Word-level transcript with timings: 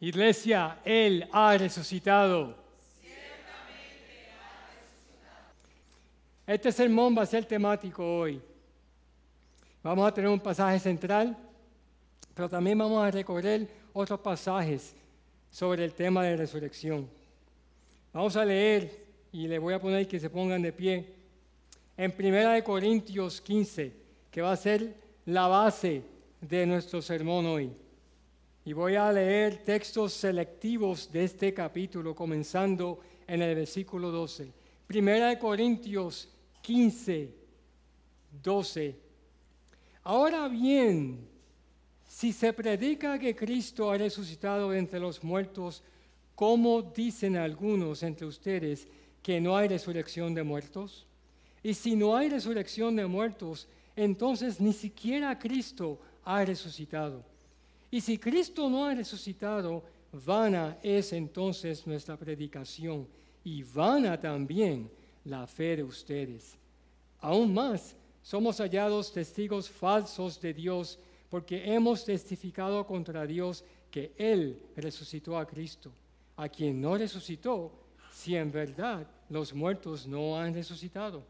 Iglesia, 0.00 0.80
Él 0.84 1.26
ha 1.32 1.56
resucitado. 1.56 2.62
Este 6.46 6.70
sermón 6.70 7.16
va 7.16 7.22
a 7.22 7.26
ser 7.26 7.46
temático 7.46 8.18
hoy. 8.18 8.42
Vamos 9.84 10.08
a 10.08 10.14
tener 10.14 10.30
un 10.30 10.40
pasaje 10.40 10.78
central, 10.78 11.36
pero 12.32 12.48
también 12.48 12.78
vamos 12.78 13.04
a 13.04 13.10
recorrer 13.10 13.68
otros 13.92 14.18
pasajes 14.18 14.94
sobre 15.50 15.84
el 15.84 15.92
tema 15.92 16.24
de 16.24 16.38
resurrección. 16.38 17.06
Vamos 18.10 18.34
a 18.34 18.46
leer 18.46 19.04
y 19.30 19.46
le 19.46 19.58
voy 19.58 19.74
a 19.74 19.78
poner 19.78 20.08
que 20.08 20.18
se 20.18 20.30
pongan 20.30 20.62
de 20.62 20.72
pie 20.72 21.06
en 21.98 22.10
Primera 22.12 22.54
de 22.54 22.64
Corintios 22.64 23.42
15, 23.42 23.92
que 24.30 24.40
va 24.40 24.52
a 24.52 24.56
ser 24.56 24.94
la 25.26 25.48
base 25.48 26.02
de 26.40 26.64
nuestro 26.64 27.02
sermón 27.02 27.44
hoy. 27.44 27.70
Y 28.64 28.72
voy 28.72 28.94
a 28.96 29.12
leer 29.12 29.64
textos 29.64 30.14
selectivos 30.14 31.12
de 31.12 31.24
este 31.24 31.52
capítulo, 31.52 32.14
comenzando 32.14 33.00
en 33.26 33.42
el 33.42 33.54
versículo 33.54 34.10
12. 34.10 34.50
Primera 34.86 35.28
de 35.28 35.38
Corintios 35.38 36.30
15, 36.62 37.28
12. 38.42 39.04
Ahora 40.04 40.48
bien, 40.48 41.26
si 42.06 42.32
se 42.32 42.52
predica 42.52 43.18
que 43.18 43.34
Cristo 43.34 43.90
ha 43.90 43.96
resucitado 43.96 44.74
entre 44.74 45.00
los 45.00 45.24
muertos, 45.24 45.82
¿cómo 46.34 46.82
dicen 46.82 47.36
algunos 47.36 48.02
entre 48.02 48.26
ustedes 48.26 48.86
que 49.22 49.40
no 49.40 49.56
hay 49.56 49.66
resurrección 49.66 50.34
de 50.34 50.42
muertos? 50.42 51.06
Y 51.62 51.72
si 51.72 51.96
no 51.96 52.14
hay 52.14 52.28
resurrección 52.28 52.94
de 52.94 53.06
muertos, 53.06 53.66
entonces 53.96 54.60
ni 54.60 54.74
siquiera 54.74 55.38
Cristo 55.38 55.98
ha 56.22 56.44
resucitado. 56.44 57.24
Y 57.90 58.02
si 58.02 58.18
Cristo 58.18 58.68
no 58.68 58.84
ha 58.84 58.94
resucitado, 58.94 59.82
vana 60.12 60.76
es 60.82 61.14
entonces 61.14 61.86
nuestra 61.86 62.18
predicación 62.18 63.08
y 63.42 63.62
vana 63.62 64.20
también 64.20 64.90
la 65.24 65.46
fe 65.46 65.76
de 65.76 65.84
ustedes. 65.84 66.58
Aún 67.20 67.54
más, 67.54 67.96
somos 68.24 68.58
hallados 68.58 69.12
testigos 69.12 69.68
falsos 69.68 70.40
de 70.40 70.54
Dios 70.54 70.98
porque 71.28 71.74
hemos 71.74 72.04
testificado 72.04 72.86
contra 72.86 73.26
Dios 73.26 73.62
que 73.90 74.12
Él 74.16 74.58
resucitó 74.74 75.38
a 75.38 75.46
Cristo, 75.46 75.92
a 76.36 76.48
quien 76.48 76.80
no 76.80 76.96
resucitó, 76.96 77.70
si 78.10 78.34
en 78.34 78.50
verdad 78.50 79.06
los 79.28 79.52
muertos 79.52 80.06
no 80.06 80.38
han 80.38 80.54
resucitado. 80.54 81.22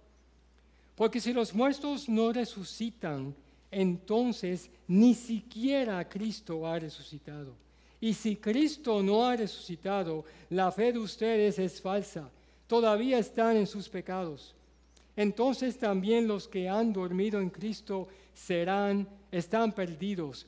Porque 0.95 1.21
si 1.21 1.33
los 1.33 1.53
muertos 1.53 2.09
no 2.09 2.33
resucitan, 2.33 3.35
entonces 3.73 4.71
ni 4.87 5.15
siquiera 5.15 6.09
Cristo 6.09 6.65
ha 6.65 6.79
resucitado. 6.79 7.53
Y 8.01 8.15
si 8.15 8.37
Cristo 8.37 9.03
no 9.03 9.27
ha 9.27 9.35
resucitado, 9.35 10.25
la 10.49 10.71
fe 10.71 10.93
de 10.93 11.01
ustedes 11.01 11.59
es 11.59 11.81
falsa. 11.81 12.31
Todavía 12.69 13.19
están 13.19 13.57
en 13.57 13.67
sus 13.67 13.89
pecados. 13.89 14.55
Entonces 15.17 15.79
también 15.79 16.27
los 16.27 16.49
que 16.49 16.69
han 16.69 16.93
dormido 16.93 17.41
en 17.41 17.51
Cristo 17.51 18.09
serán, 18.33 19.09
están 19.31 19.73
perdidos. 19.73 20.47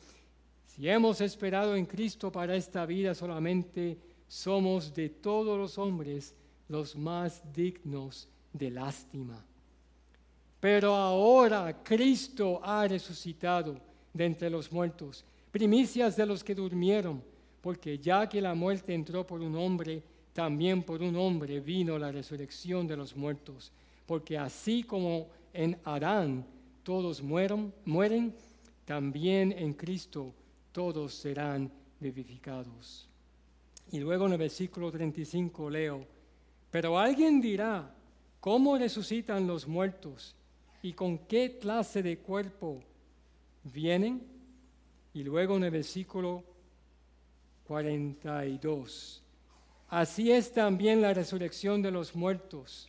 Si 0.67 0.89
hemos 0.89 1.21
esperado 1.21 1.77
en 1.77 1.87
Cristo 1.87 2.31
para 2.33 2.57
esta 2.57 2.85
vida 2.85 3.15
solamente, 3.15 3.97
somos 4.29 4.93
de 4.93 5.09
todos 5.09 5.59
los 5.59 5.79
hombres 5.79 6.35
los 6.69 6.97
más 6.97 7.43
dignos 7.53 8.29
de 8.53 8.71
lástima. 8.71 9.45
Pero 10.59 10.95
ahora 10.95 11.83
Cristo 11.83 12.61
ha 12.63 12.89
resucitado 12.89 13.77
de 14.13 14.25
entre 14.25 14.51
los 14.51 14.73
muertos, 14.73 15.25
primicias 15.53 16.17
de 16.17 16.27
los 16.27 16.43
que 16.43 16.55
durmieron, 16.55 17.23
porque 17.61 17.99
ya 17.99 18.29
que 18.29 18.41
la 18.41 18.55
muerte 18.55 18.95
entró 18.95 19.27
por 19.27 19.41
un 19.41 19.55
hombre, 19.57 20.03
también 20.33 20.83
por 20.83 21.03
un 21.03 21.15
hombre 21.17 21.61
vino 21.61 21.99
la 21.99 22.11
resurrección 22.11 22.87
de 22.87 22.97
los 22.97 23.15
muertos. 23.15 23.71
Porque 24.07 24.39
así 24.39 24.83
como 24.83 25.29
en 25.53 25.79
Adán 25.85 26.47
todos 26.83 27.23
mueren, 27.23 27.73
mueren, 27.85 28.35
también 28.85 29.53
en 29.53 29.73
Cristo 29.75 30.33
todos 30.73 31.15
serán 31.15 31.71
vivificados. 32.01 33.09
Y 33.91 33.99
luego 33.99 34.27
en 34.27 34.33
el 34.33 34.39
versículo 34.39 34.91
35 34.91 35.71
leo, 35.71 36.07
pero 36.71 36.99
alguien 36.99 37.41
dirá, 37.41 37.93
¿cómo 38.41 38.79
resucitan 38.79 39.47
los 39.47 39.67
muertos? 39.67 40.37
y 40.87 40.93
con 40.93 41.19
qué 41.19 41.59
clase 41.59 42.01
de 42.01 42.19
cuerpo 42.19 42.81
vienen. 43.65 44.23
Y 45.13 45.25
luego 45.25 45.57
en 45.57 45.65
el 45.65 45.73
versículo 45.73 46.45
42. 47.67 49.21
Así 49.89 50.31
es 50.31 50.53
también 50.53 51.03
la 51.03 51.13
resurrección 51.13 51.83
de 51.83 51.91
los 51.91 52.15
muertos. 52.15 52.89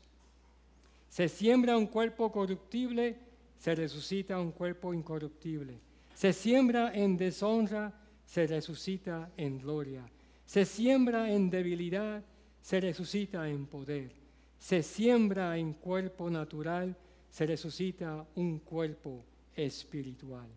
Se 1.17 1.27
siembra 1.27 1.75
un 1.75 1.87
cuerpo 1.87 2.31
corruptible, 2.31 3.15
se 3.57 3.73
resucita 3.73 4.39
un 4.39 4.51
cuerpo 4.51 4.93
incorruptible. 4.93 5.79
Se 6.13 6.31
siembra 6.31 6.93
en 6.93 7.17
deshonra, 7.17 7.91
se 8.23 8.45
resucita 8.45 9.31
en 9.35 9.57
gloria. 9.57 10.07
Se 10.45 10.63
siembra 10.63 11.31
en 11.33 11.49
debilidad, 11.49 12.23
se 12.61 12.79
resucita 12.79 13.49
en 13.49 13.65
poder. 13.65 14.11
Se 14.59 14.83
siembra 14.83 15.57
en 15.57 15.73
cuerpo 15.73 16.29
natural, 16.29 16.95
se 17.31 17.47
resucita 17.47 18.23
un 18.35 18.59
cuerpo 18.59 19.25
espiritual. 19.55 20.47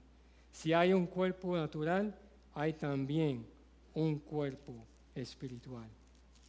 Si 0.52 0.74
hay 0.74 0.92
un 0.92 1.06
cuerpo 1.06 1.56
natural, 1.56 2.14
hay 2.52 2.74
también 2.74 3.46
un 3.94 4.18
cuerpo 4.18 4.74
espiritual. 5.14 5.88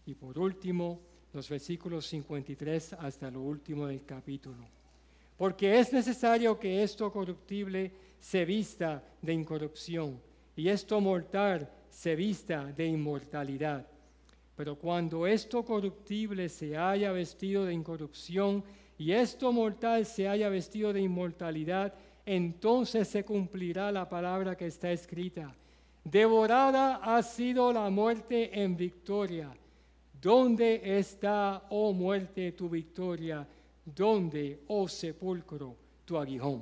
Y 0.05 0.15
por 0.15 0.37
último, 0.37 0.99
los 1.33 1.49
versículos 1.49 2.05
53 2.07 2.93
hasta 2.93 3.31
lo 3.31 3.41
último 3.41 3.87
del 3.87 4.03
capítulo. 4.05 4.65
Porque 5.37 5.79
es 5.79 5.91
necesario 5.91 6.59
que 6.59 6.83
esto 6.83 7.11
corruptible 7.11 7.91
se 8.19 8.45
vista 8.45 9.03
de 9.21 9.33
incorrupción 9.33 10.19
y 10.55 10.67
esto 10.67 11.01
mortal 11.01 11.69
se 11.89 12.15
vista 12.15 12.65
de 12.65 12.85
inmortalidad. 12.85 13.87
Pero 14.55 14.75
cuando 14.75 15.25
esto 15.25 15.63
corruptible 15.65 16.49
se 16.49 16.77
haya 16.77 17.11
vestido 17.11 17.65
de 17.65 17.73
incorrupción 17.73 18.63
y 18.97 19.13
esto 19.13 19.51
mortal 19.51 20.05
se 20.05 20.27
haya 20.27 20.49
vestido 20.49 20.93
de 20.93 21.01
inmortalidad, 21.01 21.93
entonces 22.25 23.07
se 23.07 23.23
cumplirá 23.23 23.91
la 23.91 24.07
palabra 24.07 24.55
que 24.55 24.67
está 24.67 24.91
escrita. 24.91 25.55
Devorada 26.03 26.97
ha 26.97 27.23
sido 27.23 27.73
la 27.73 27.89
muerte 27.89 28.61
en 28.61 28.77
victoria. 28.77 29.51
¿Dónde 30.21 30.99
está, 30.99 31.65
oh 31.71 31.91
muerte, 31.93 32.51
tu 32.51 32.69
victoria? 32.69 33.47
¿Dónde, 33.83 34.61
oh 34.67 34.87
sepulcro, 34.87 35.75
tu 36.05 36.15
aguijón? 36.15 36.61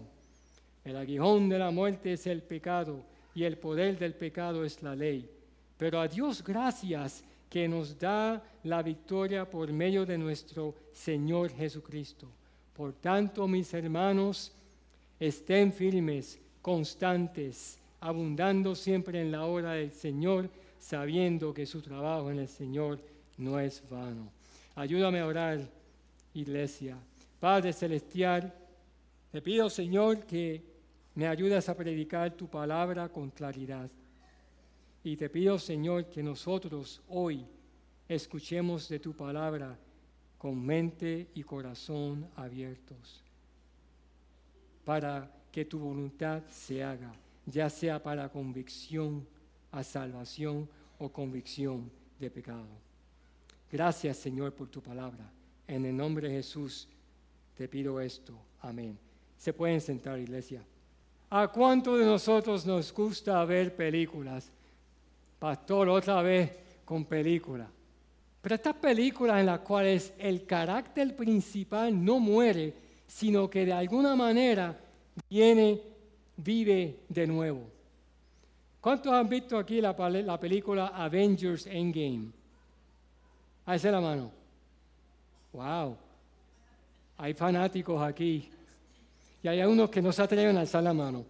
El 0.86 0.96
aguijón 0.96 1.50
de 1.50 1.60
la 1.60 1.70
muerte 1.70 2.14
es 2.14 2.26
el 2.26 2.42
pecado 2.42 3.04
y 3.36 3.44
el 3.44 3.58
poder 3.58 4.00
del 4.00 4.14
pecado 4.14 4.64
es 4.64 4.82
la 4.82 4.96
ley. 4.96 5.30
Pero 5.78 6.00
a 6.00 6.08
Dios 6.08 6.42
gracias 6.42 7.22
que 7.50 7.68
nos 7.68 8.00
da 8.00 8.42
la 8.64 8.82
victoria 8.82 9.50
por 9.50 9.74
medio 9.74 10.06
de 10.06 10.18
nuestro 10.18 10.76
Señor 10.94 11.52
Jesucristo. 11.52 12.30
Por 12.74 12.94
tanto, 12.94 13.46
mis 13.46 13.74
hermanos, 13.74 14.54
estén 15.20 15.74
firmes, 15.74 16.40
constantes, 16.62 17.78
abundando 18.00 18.74
siempre 18.74 19.20
en 19.20 19.34
la 19.34 19.46
hora 19.46 19.74
del 19.74 19.92
Señor, 19.92 20.50
sabiendo 20.78 21.54
que 21.54 21.66
su 21.66 21.82
trabajo 21.82 22.32
en 22.32 22.40
el 22.40 22.48
Señor 22.48 23.00
no 23.40 23.60
es 23.60 23.84
vano. 23.90 24.32
Ayúdame 24.76 25.20
a 25.20 25.26
orar, 25.26 25.60
iglesia. 26.34 26.98
Padre 27.40 27.74
Celestial, 27.74 28.54
te 29.32 29.42
pido, 29.42 29.70
Señor, 29.70 30.26
que 30.26 30.62
me 31.16 31.28
ayudes 31.28 31.68
a 31.70 31.76
predicar 31.76 32.32
tu 32.36 32.48
palabra 32.48 33.10
con 33.10 33.30
claridad. 33.32 33.90
Y 35.04 35.16
te 35.16 35.30
pido, 35.30 35.58
Señor, 35.58 36.06
que 36.06 36.22
nosotros 36.22 37.02
hoy 37.08 37.46
escuchemos 38.08 38.90
de 38.90 39.00
tu 39.00 39.16
palabra 39.16 39.78
con 40.38 40.62
mente 40.66 41.28
y 41.34 41.44
corazón 41.44 42.30
abiertos, 42.36 43.22
para 44.84 45.30
que 45.52 45.66
tu 45.66 45.80
voluntad 45.80 46.44
se 46.50 46.84
haga, 46.84 47.14
ya 47.46 47.70
sea 47.70 48.02
para 48.02 48.30
convicción 48.30 49.26
a 49.72 49.84
salvación 49.84 50.68
o 50.98 51.10
convicción 51.10 51.90
de 52.20 52.30
pecado. 52.30 52.89
Gracias, 53.72 54.18
Señor, 54.18 54.54
por 54.54 54.68
tu 54.68 54.82
palabra. 54.82 55.32
En 55.68 55.86
el 55.86 55.96
nombre 55.96 56.28
de 56.28 56.36
Jesús 56.36 56.88
te 57.56 57.68
pido 57.68 58.02
esto. 58.02 58.34
Amén. 58.62 58.98
Se 59.38 59.54
pueden 59.54 59.80
sentar, 59.80 60.20
iglesia. 60.20 60.64
¿A 61.30 61.48
cuánto 61.48 61.96
de 61.98 62.06
nosotros 62.06 62.66
nos 62.66 62.92
gusta 62.92 63.46
ver 63.46 63.76
películas? 63.76 64.52
Pastor, 65.38 65.90
otra 65.90 66.22
vez 66.22 66.52
con 66.84 67.06
películas. 67.06 67.68
Pero 68.42 68.56
estas 68.56 68.76
películas 68.76 69.40
en 69.40 69.46
las 69.46 69.60
cuales 69.60 70.14
el 70.18 70.46
carácter 70.46 71.16
principal 71.16 72.04
no 72.04 72.20
muere, 72.20 72.74
sino 73.06 73.50
que 73.50 73.66
de 73.66 73.74
alguna 73.74 74.16
manera 74.16 74.80
viene, 75.30 75.82
vive 76.38 77.02
de 77.08 77.28
nuevo. 77.28 77.70
¿Cuántos 78.82 79.12
han 79.12 79.30
visto 79.30 79.58
aquí 79.58 79.82
la, 79.82 79.94
la 79.94 80.40
película 80.40 80.88
Avengers 80.88 81.68
Endgame? 81.68 82.39
Hace 83.70 83.92
la 83.92 84.02
mano. 84.02 84.32
Wow. 85.54 85.96
Hay 87.20 87.36
fanáticos 87.36 88.02
aquí. 88.02 88.50
Y 89.44 89.48
hay 89.48 89.62
unos 89.62 89.92
que 89.92 90.02
no 90.02 90.12
se 90.12 90.24
atreven 90.24 90.58
a 90.58 90.62
alzar 90.62 90.82
la 90.82 90.92
mano. 90.92 91.24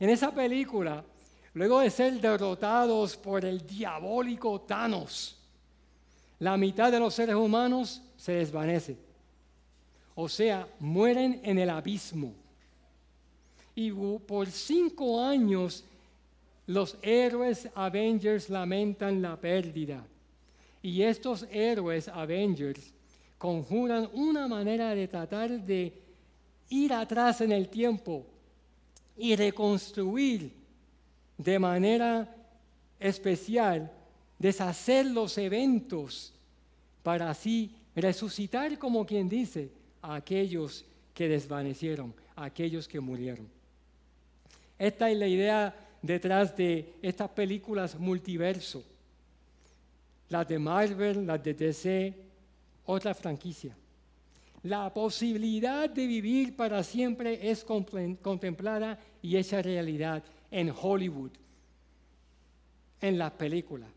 En 0.00 0.08
esa 0.08 0.32
película, 0.32 1.04
luego 1.52 1.80
de 1.80 1.90
ser 1.90 2.18
derrotados 2.18 3.14
por 3.14 3.44
el 3.44 3.66
diabólico 3.66 4.62
Thanos, 4.62 5.36
la 6.38 6.56
mitad 6.56 6.90
de 6.90 6.98
los 6.98 7.12
seres 7.12 7.34
humanos 7.34 8.00
se 8.16 8.32
desvanece. 8.32 8.96
O 10.14 10.30
sea, 10.30 10.66
mueren 10.80 11.42
en 11.44 11.58
el 11.58 11.68
abismo. 11.68 12.32
Y 13.74 13.90
por 13.90 14.46
cinco 14.46 15.22
años 15.22 15.84
los 16.66 16.96
héroes 17.02 17.68
Avengers 17.74 18.48
lamentan 18.48 19.20
la 19.20 19.36
pérdida. 19.36 20.02
Y 20.84 21.02
estos 21.02 21.46
héroes 21.50 22.08
Avengers 22.08 22.92
conjuran 23.38 24.06
una 24.12 24.46
manera 24.46 24.94
de 24.94 25.08
tratar 25.08 25.50
de 25.62 25.94
ir 26.68 26.92
atrás 26.92 27.40
en 27.40 27.52
el 27.52 27.70
tiempo 27.70 28.26
y 29.16 29.34
reconstruir 29.34 30.52
de 31.38 31.58
manera 31.58 32.36
especial, 33.00 33.90
deshacer 34.38 35.06
los 35.06 35.38
eventos 35.38 36.34
para 37.02 37.30
así 37.30 37.74
resucitar 37.96 38.78
como 38.78 39.06
quien 39.06 39.26
dice 39.26 39.70
a 40.02 40.16
aquellos 40.16 40.84
que 41.14 41.28
desvanecieron, 41.28 42.12
a 42.36 42.44
aquellos 42.44 42.86
que 42.86 43.00
murieron. 43.00 43.48
Esta 44.78 45.10
es 45.10 45.16
la 45.16 45.28
idea 45.28 45.74
detrás 46.02 46.54
de 46.54 46.92
estas 47.00 47.30
películas 47.30 47.98
multiverso, 47.98 48.84
las 50.28 50.48
de 50.48 50.58
Marvel, 50.58 51.26
las 51.26 51.42
de 51.42 51.54
DC, 51.54 52.14
otra 52.86 53.14
franquicia. 53.14 53.76
La 54.62 54.92
posibilidad 54.92 55.90
de 55.90 56.06
vivir 56.06 56.56
para 56.56 56.82
siempre 56.82 57.50
es 57.50 57.64
contemplada 57.64 58.98
y 59.20 59.36
hecha 59.36 59.60
realidad 59.60 60.22
en 60.50 60.72
Hollywood, 60.80 61.32
en 63.00 63.18
las 63.18 63.32
películas. 63.32 63.90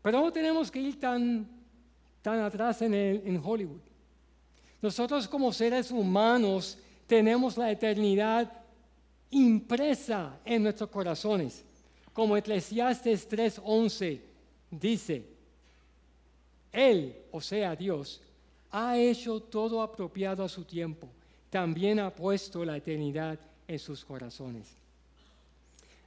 Pero 0.00 0.20
no 0.20 0.32
tenemos 0.32 0.70
que 0.70 0.80
ir 0.80 0.98
tan, 0.98 1.46
tan 2.22 2.40
atrás 2.40 2.80
en, 2.82 2.94
en 2.94 3.40
Hollywood. 3.44 3.80
Nosotros 4.80 5.28
como 5.28 5.52
seres 5.52 5.90
humanos 5.90 6.78
tenemos 7.06 7.56
la 7.56 7.70
eternidad 7.70 8.50
impresa 9.30 10.38
en 10.44 10.62
nuestros 10.62 10.90
corazones. 10.90 11.64
Como 12.14 12.36
Eclesiastes 12.36 13.28
3:11 13.28 14.20
dice, 14.70 15.26
él, 16.72 17.14
o 17.30 17.40
sea 17.40 17.76
Dios, 17.76 18.22
ha 18.70 18.96
hecho 18.96 19.40
todo 19.40 19.82
apropiado 19.82 20.42
a 20.42 20.48
su 20.48 20.64
tiempo. 20.64 21.08
También 21.50 22.00
ha 22.00 22.10
puesto 22.10 22.64
la 22.64 22.76
eternidad 22.76 23.38
en 23.68 23.78
sus 23.78 24.04
corazones. 24.04 24.76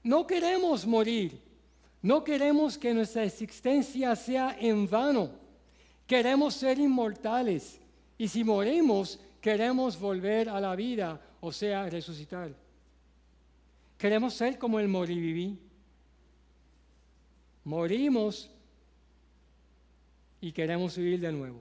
No 0.03 0.25
queremos 0.25 0.85
morir. 0.85 1.39
No 2.01 2.23
queremos 2.23 2.77
que 2.77 2.93
nuestra 2.93 3.23
existencia 3.23 4.15
sea 4.15 4.57
en 4.59 4.89
vano. 4.89 5.29
Queremos 6.05 6.53
ser 6.53 6.79
inmortales. 6.79 7.79
Y 8.17 8.27
si 8.27 8.43
morimos, 8.43 9.19
queremos 9.41 9.99
volver 9.99 10.49
a 10.49 10.59
la 10.59 10.75
vida, 10.75 11.19
o 11.41 11.51
sea, 11.51 11.89
resucitar. 11.89 12.51
Queremos 13.97 14.33
ser 14.33 14.57
como 14.57 14.79
el 14.79 14.87
moriviví. 14.87 15.57
Morimos 17.67 18.49
y 20.39 20.53
queremos 20.53 20.95
vivir 20.95 21.19
de 21.19 21.33
nuevo. 21.33 21.59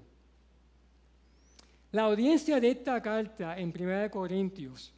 La 1.91 2.03
audiencia 2.03 2.61
de 2.61 2.71
esta 2.71 3.03
carta 3.03 3.59
en 3.59 3.75
1 3.77 4.09
Corintios, 4.09 4.93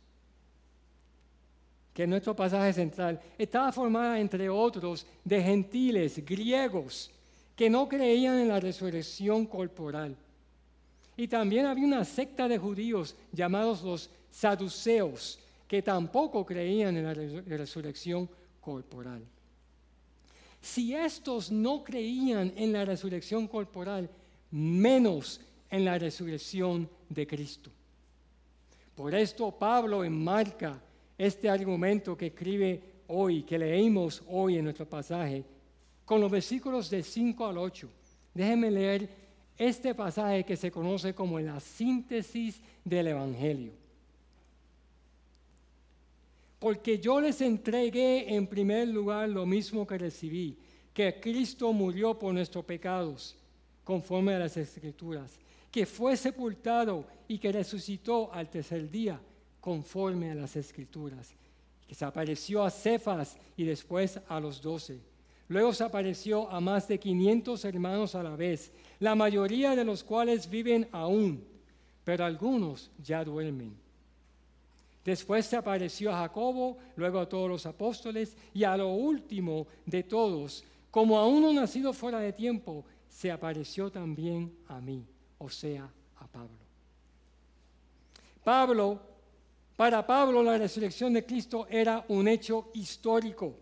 que 1.95 2.03
es 2.03 2.09
nuestro 2.11 2.37
pasaje 2.37 2.75
central, 2.75 3.19
estaba 3.39 3.73
formada, 3.73 4.21
entre 4.21 4.51
otros, 4.51 5.07
de 5.25 5.43
gentiles, 5.43 6.23
griegos, 6.27 7.11
que 7.57 7.71
no 7.71 7.89
creían 7.89 8.41
en 8.41 8.49
la 8.49 8.61
resurrección 8.61 9.47
corporal. 9.47 10.15
Y 11.17 11.27
también 11.27 11.65
había 11.65 11.87
una 11.87 12.05
secta 12.05 12.47
de 12.49 12.59
judíos 12.59 13.17
llamados 13.33 13.83
los 13.83 14.11
saduceos, 14.31 15.39
que 15.67 15.81
tampoco 15.81 16.45
creían 16.45 16.99
en 16.99 17.05
la 17.05 17.15
resurrección 17.57 18.29
corporal. 18.61 19.23
Si 20.69 20.95
estos 20.95 21.51
no 21.51 21.83
creían 21.83 22.53
en 22.55 22.75
la 22.75 22.85
resurrección 22.85 23.49
corporal, 23.49 24.11
menos 24.51 25.41
en 25.71 25.83
la 25.83 25.99
resurrección 25.99 26.91
de 27.09 27.27
Cristo. 27.27 27.71
Por 28.95 29.15
esto 29.15 29.51
Pablo 29.51 30.05
enmarca 30.05 30.79
este 31.17 31.49
argumento 31.49 32.19
que 32.19 32.27
escribe 32.27 32.83
hoy, 33.07 33.45
que 33.45 33.59
leímos 33.59 34.23
hoy 34.29 34.59
en 34.59 34.65
nuestro 34.65 34.87
pasaje, 34.87 35.43
con 36.05 36.21
los 36.21 36.31
versículos 36.31 36.91
de 36.91 37.03
5 37.03 37.47
al 37.47 37.57
8. 37.57 37.89
Déjenme 38.35 38.71
leer 38.71 39.09
este 39.57 39.95
pasaje 39.95 40.45
que 40.45 40.57
se 40.57 40.71
conoce 40.71 41.15
como 41.15 41.41
la 41.41 41.61
síntesis 41.61 42.61
del 42.85 43.07
Evangelio. 43.07 43.73
Porque 46.59 46.99
yo 46.99 47.21
les 47.21 47.41
entregué 47.41 48.35
en 48.35 48.47
primer 48.47 48.89
lugar 48.89 49.29
lo 49.29 49.47
mismo 49.47 49.87
que 49.87 49.99
recibí, 49.99 50.57
que 50.93 51.21
Cristo 51.21 51.73
murió 51.73 52.19
por 52.19 52.35
nuestros 52.35 52.65
pecados, 52.65 53.37
conforme 53.85 54.35
a 54.35 54.41
las 54.41 54.57
Escrituras, 54.57 55.39
que 55.71 55.87
fue 55.87 56.17
sepultado 56.17 57.07
y 57.29 57.39
que 57.39 57.53
resucitó 57.53 58.33
al 58.33 58.51
tercer 58.51 58.91
día, 58.91 59.21
conforme 59.61 60.31
a 60.31 60.35
las 60.35 60.57
Escrituras, 60.57 61.31
que 61.87 61.95
se 61.95 62.05
apareció 62.05 62.65
a 62.65 62.71
Cefas 62.71 63.37
y 63.57 63.65
después 63.65 64.19
a 64.29 64.41
los 64.41 64.61
doce. 64.61 64.99
Luego 65.49 65.73
se 65.73 65.85
apareció 65.85 66.51
a 66.51 66.61
más 66.61 66.89
de 66.89 66.99
500 66.99 67.65
hermanos 67.65 68.15
a 68.15 68.23
la 68.23 68.37
vez, 68.37 68.73
la 68.99 69.15
mayoría 69.15 69.75
de 69.77 69.85
los 69.85 70.03
cuales 70.05 70.51
viven 70.51 70.89
aún, 70.93 71.43
pero 72.05 72.25
algunos 72.25 72.91
ya 73.03 73.25
duermen. 73.25 73.88
Después 75.09 75.47
se 75.47 75.57
apareció 75.57 76.13
a 76.13 76.19
Jacobo, 76.19 76.77
luego 76.97 77.19
a 77.19 77.27
todos 77.27 77.49
los 77.49 77.65
apóstoles 77.65 78.37
y 78.53 78.65
a 78.65 78.77
lo 78.77 78.89
último 78.89 79.67
de 79.87 80.03
todos, 80.03 80.63
como 80.91 81.17
a 81.17 81.27
uno 81.27 81.51
nacido 81.51 81.95
fuera 81.95 82.21
de 82.21 82.35
tiempo, 82.35 82.85
se 83.09 83.31
apareció 83.31 83.91
también 83.91 84.55
a 84.67 84.83
mí, 84.83 85.03
o 85.39 85.49
sea, 85.49 85.91
a 86.19 86.27
Pablo. 86.27 86.59
Pablo, 88.45 89.01
para 89.77 90.07
Pablo 90.07 90.43
la 90.43 90.59
resurrección 90.59 91.15
de 91.15 91.25
Cristo 91.25 91.67
era 91.71 92.05
un 92.09 92.29
hecho 92.29 92.69
histórico. 92.75 93.57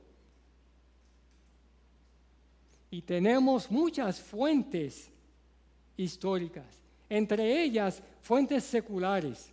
Y 2.90 3.02
tenemos 3.02 3.70
muchas 3.70 4.18
fuentes 4.18 5.12
históricas, 5.96 6.82
entre 7.08 7.62
ellas 7.62 8.02
fuentes 8.20 8.64
seculares 8.64 9.52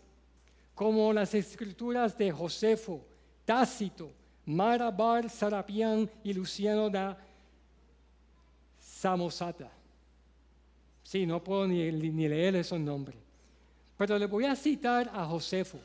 como 0.75 1.13
las 1.13 1.33
escrituras 1.33 2.17
de 2.17 2.31
Josefo, 2.31 3.05
Tácito, 3.45 4.11
Marabar, 4.45 5.29
Sarapián 5.29 6.09
y 6.23 6.33
Luciano 6.33 6.89
da 6.89 7.17
Samosata. 8.79 9.71
Sí, 11.03 11.25
no 11.25 11.43
puedo 11.43 11.67
ni, 11.67 11.91
ni 11.91 12.27
leer 12.27 12.55
esos 12.55 12.79
nombres. 12.79 13.17
Pero 13.97 14.17
le 14.17 14.25
voy 14.25 14.45
a 14.45 14.55
citar 14.55 15.11
a 15.13 15.25
Josefo. 15.25 15.79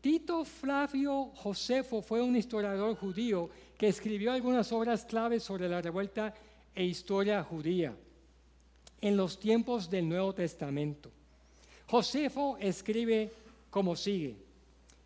Tito 0.00 0.44
Flavio 0.44 1.26
Josefo 1.36 2.02
fue 2.02 2.20
un 2.20 2.36
historiador 2.36 2.96
judío 2.96 3.50
que 3.78 3.88
escribió 3.88 4.32
algunas 4.32 4.72
obras 4.72 5.04
claves 5.04 5.42
sobre 5.42 5.68
la 5.68 5.80
revuelta 5.80 6.34
e 6.74 6.84
historia 6.84 7.42
judía 7.42 7.94
en 9.00 9.16
los 9.16 9.38
tiempos 9.38 9.90
del 9.90 10.08
Nuevo 10.08 10.32
Testamento. 10.34 11.10
Josefo 11.92 12.56
escribe 12.58 13.30
como 13.68 13.94
sigue. 13.94 14.34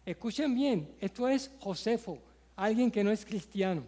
Escuchen 0.04 0.54
bien, 0.54 0.88
esto 1.00 1.26
es 1.26 1.50
Josefo, 1.58 2.16
alguien 2.54 2.92
que 2.92 3.02
no 3.02 3.10
es 3.10 3.24
cristiano. 3.24 3.82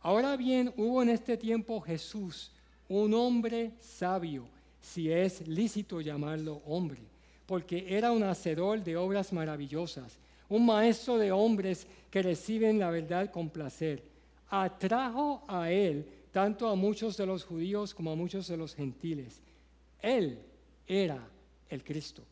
Ahora 0.00 0.36
bien, 0.36 0.72
hubo 0.76 1.02
en 1.02 1.08
este 1.08 1.36
tiempo 1.36 1.80
Jesús, 1.80 2.52
un 2.88 3.14
hombre 3.14 3.72
sabio, 3.80 4.46
si 4.80 5.10
es 5.10 5.48
lícito 5.48 6.00
llamarlo 6.00 6.62
hombre, 6.66 7.00
porque 7.46 7.84
era 7.88 8.12
un 8.12 8.22
hacedor 8.22 8.84
de 8.84 8.96
obras 8.96 9.32
maravillosas, 9.32 10.16
un 10.48 10.66
maestro 10.66 11.18
de 11.18 11.32
hombres 11.32 11.84
que 12.12 12.22
reciben 12.22 12.78
la 12.78 12.90
verdad 12.90 13.32
con 13.32 13.50
placer. 13.50 14.04
Atrajo 14.48 15.42
a 15.48 15.68
él 15.68 16.06
tanto 16.30 16.68
a 16.68 16.76
muchos 16.76 17.16
de 17.16 17.26
los 17.26 17.44
judíos 17.44 17.92
como 17.92 18.12
a 18.12 18.14
muchos 18.14 18.46
de 18.46 18.56
los 18.56 18.72
gentiles. 18.72 19.40
Él 20.00 20.38
era 20.86 21.18
el 21.68 21.82
Cristo. 21.82 22.22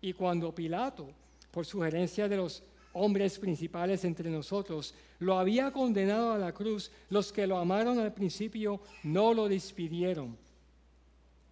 Y 0.00 0.12
cuando 0.12 0.54
Pilato, 0.54 1.08
por 1.50 1.66
sugerencia 1.66 2.28
de 2.28 2.36
los 2.36 2.62
hombres 2.92 3.38
principales 3.38 4.04
entre 4.04 4.30
nosotros, 4.30 4.94
lo 5.20 5.38
había 5.38 5.70
condenado 5.70 6.32
a 6.32 6.38
la 6.38 6.52
cruz, 6.52 6.90
los 7.10 7.32
que 7.32 7.46
lo 7.46 7.58
amaron 7.58 7.98
al 7.98 8.12
principio 8.12 8.80
no 9.04 9.32
lo 9.34 9.48
despidieron, 9.48 10.36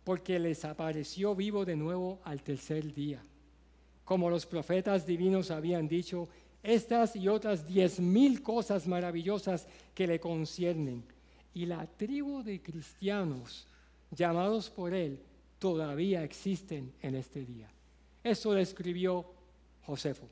porque 0.05 0.39
les 0.39 0.65
apareció 0.65 1.35
vivo 1.35 1.65
de 1.65 1.77
nuevo 1.77 2.19
al 2.25 2.43
tercer 2.43 2.93
día. 2.95 3.23
Como 4.05 4.31
los 4.31 4.47
profetas 4.47 5.07
divinos 5.07 5.51
habían 5.51 5.87
dicho, 5.87 6.29
estas 6.63 7.15
y 7.15 7.29
otras 7.29 7.67
diez 7.67 8.01
mil 8.01 8.43
cosas 8.43 8.87
maravillosas 8.87 9.69
que 9.95 10.07
le 10.07 10.19
conciernen. 10.19 11.05
Y 11.55 11.67
la 11.67 11.87
tribu 11.87 12.43
de 12.43 12.61
cristianos 12.61 13.67
llamados 14.11 14.71
por 14.71 14.95
él 14.95 15.21
todavía 15.59 16.25
existen 16.25 16.93
en 17.03 17.15
este 17.15 17.45
día. 17.45 17.69
Eso 18.23 18.55
lo 18.55 18.61
escribió 18.61 19.25
Josefo. 19.87 20.27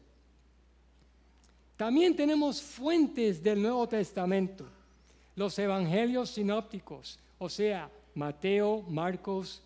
También 1.76 2.16
tenemos 2.16 2.62
fuentes 2.62 3.42
del 3.42 3.60
Nuevo 3.60 3.86
Testamento, 3.88 4.66
los 5.34 5.58
evangelios 5.58 6.30
sinópticos, 6.30 7.18
o 7.38 7.48
sea, 7.48 7.90
Mateo, 8.14 8.82
Marcos 8.88 9.62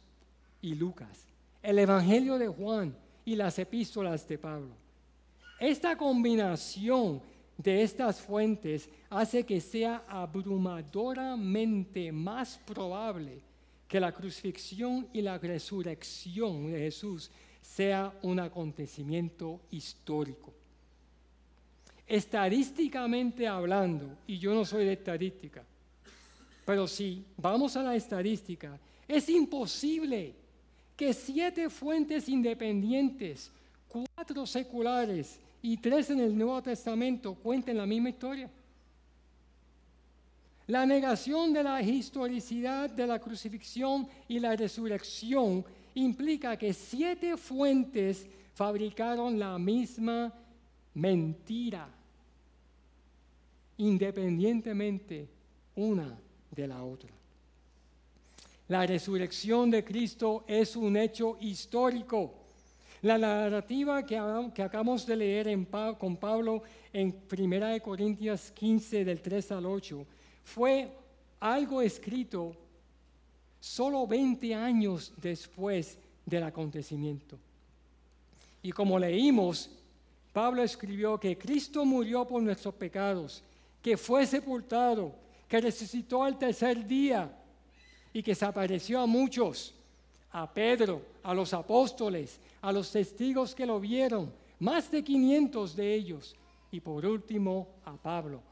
y 0.60 0.74
Lucas, 0.74 1.26
el 1.62 1.78
Evangelio 1.78 2.36
de 2.36 2.48
Juan 2.48 2.96
y 3.24 3.36
las 3.36 3.58
epístolas 3.60 4.26
de 4.26 4.38
Pablo. 4.38 4.74
Esta 5.60 5.96
combinación 5.96 7.22
de 7.56 7.82
estas 7.82 8.20
fuentes 8.20 8.88
hace 9.08 9.44
que 9.44 9.60
sea 9.60 10.02
abrumadoramente 10.08 12.10
más 12.10 12.58
probable 12.66 13.40
que 13.90 13.98
la 13.98 14.12
crucifixión 14.12 15.08
y 15.12 15.20
la 15.20 15.36
resurrección 15.36 16.70
de 16.70 16.78
Jesús 16.78 17.28
sea 17.60 18.16
un 18.22 18.38
acontecimiento 18.38 19.62
histórico. 19.72 20.54
Estadísticamente 22.06 23.48
hablando, 23.48 24.16
y 24.28 24.38
yo 24.38 24.54
no 24.54 24.64
soy 24.64 24.84
de 24.84 24.92
estadística, 24.92 25.64
pero 26.64 26.86
si 26.86 27.24
vamos 27.36 27.76
a 27.76 27.82
la 27.82 27.96
estadística, 27.96 28.78
es 29.08 29.28
imposible 29.28 30.34
que 30.96 31.12
siete 31.12 31.68
fuentes 31.68 32.28
independientes, 32.28 33.50
cuatro 33.88 34.46
seculares 34.46 35.40
y 35.62 35.76
tres 35.78 36.10
en 36.10 36.20
el 36.20 36.38
Nuevo 36.38 36.62
Testamento 36.62 37.34
cuenten 37.34 37.76
la 37.76 37.86
misma 37.86 38.10
historia. 38.10 38.48
La 40.70 40.86
negación 40.86 41.52
de 41.52 41.64
la 41.64 41.82
historicidad 41.82 42.88
de 42.88 43.04
la 43.04 43.18
crucifixión 43.18 44.06
y 44.28 44.38
la 44.38 44.54
resurrección 44.54 45.64
implica 45.94 46.56
que 46.56 46.72
siete 46.72 47.36
fuentes 47.36 48.28
fabricaron 48.54 49.36
la 49.36 49.58
misma 49.58 50.32
mentira 50.94 51.88
independientemente 53.78 55.28
una 55.74 56.16
de 56.52 56.68
la 56.68 56.84
otra. 56.84 57.10
La 58.68 58.86
resurrección 58.86 59.72
de 59.72 59.82
Cristo 59.82 60.44
es 60.46 60.76
un 60.76 60.96
hecho 60.96 61.36
histórico. 61.40 62.32
La 63.02 63.18
narrativa 63.18 64.06
que, 64.06 64.16
acabamos 64.16 65.04
de 65.04 65.16
leer 65.16 65.66
con 65.98 66.16
Pablo 66.16 66.62
en 66.92 67.22
1 67.28 67.82
Corintios 67.82 68.52
15 68.52 69.04
del 69.04 69.20
3 69.20 69.50
al 69.50 69.66
8 69.66 70.06
fue 70.50 70.90
algo 71.38 71.80
escrito 71.80 72.56
solo 73.60 74.06
20 74.06 74.54
años 74.54 75.12
después 75.16 75.96
del 76.26 76.42
acontecimiento. 76.42 77.38
Y 78.62 78.72
como 78.72 78.98
leímos, 78.98 79.70
Pablo 80.32 80.62
escribió 80.62 81.18
que 81.18 81.38
Cristo 81.38 81.84
murió 81.84 82.26
por 82.26 82.42
nuestros 82.42 82.74
pecados 82.74 83.42
que 83.80 83.96
fue 83.96 84.26
sepultado, 84.26 85.14
que 85.48 85.60
resucitó 85.60 86.24
al 86.24 86.36
tercer 86.36 86.84
día 86.86 87.32
y 88.12 88.22
que 88.22 88.34
se 88.34 88.44
apareció 88.44 89.00
a 89.00 89.06
muchos, 89.06 89.74
a 90.32 90.52
Pedro, 90.52 91.02
a 91.22 91.32
los 91.32 91.54
apóstoles, 91.54 92.40
a 92.60 92.72
los 92.72 92.90
testigos 92.90 93.54
que 93.54 93.66
lo 93.66 93.80
vieron, 93.80 94.32
más 94.58 94.90
de 94.90 95.02
500 95.02 95.76
de 95.76 95.94
ellos, 95.94 96.36
y 96.70 96.80
por 96.80 97.06
último 97.06 97.68
a 97.84 97.96
Pablo. 97.96 98.49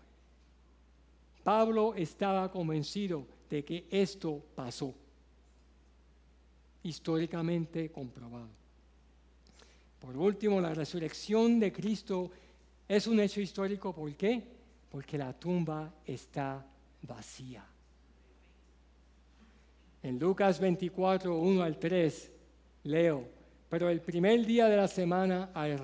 Pablo 1.49 1.95
estaba 1.95 2.50
convencido 2.50 3.25
de 3.49 3.64
que 3.64 3.87
esto 3.90 4.45
pasó, 4.55 4.95
históricamente 6.83 7.90
comprobado. 7.90 8.50
Por 9.99 10.14
último, 10.14 10.61
la 10.61 10.75
resurrección 10.75 11.59
de 11.59 11.73
Cristo 11.73 12.31
es 12.87 13.07
un 13.07 13.19
hecho 13.19 13.40
histórico, 13.40 13.95
¿por 13.95 14.14
qué? 14.14 14.43
porque 14.90 15.17
la 15.17 15.33
tumba 15.33 15.90
está 16.05 16.62
vacía. 17.00 17.64
En 20.02 20.19
Lucas 20.19 20.61
24, 20.61 21.35
1 21.35 21.62
al 21.62 21.78
3, 21.78 22.31
leo, 22.85 23.25
pero 23.71 23.88
el 23.88 24.02
primer 24.02 24.45
día 24.45 24.67
de 24.67 24.76
la 24.76 24.87
semana, 24.87 25.49
al 25.55 25.78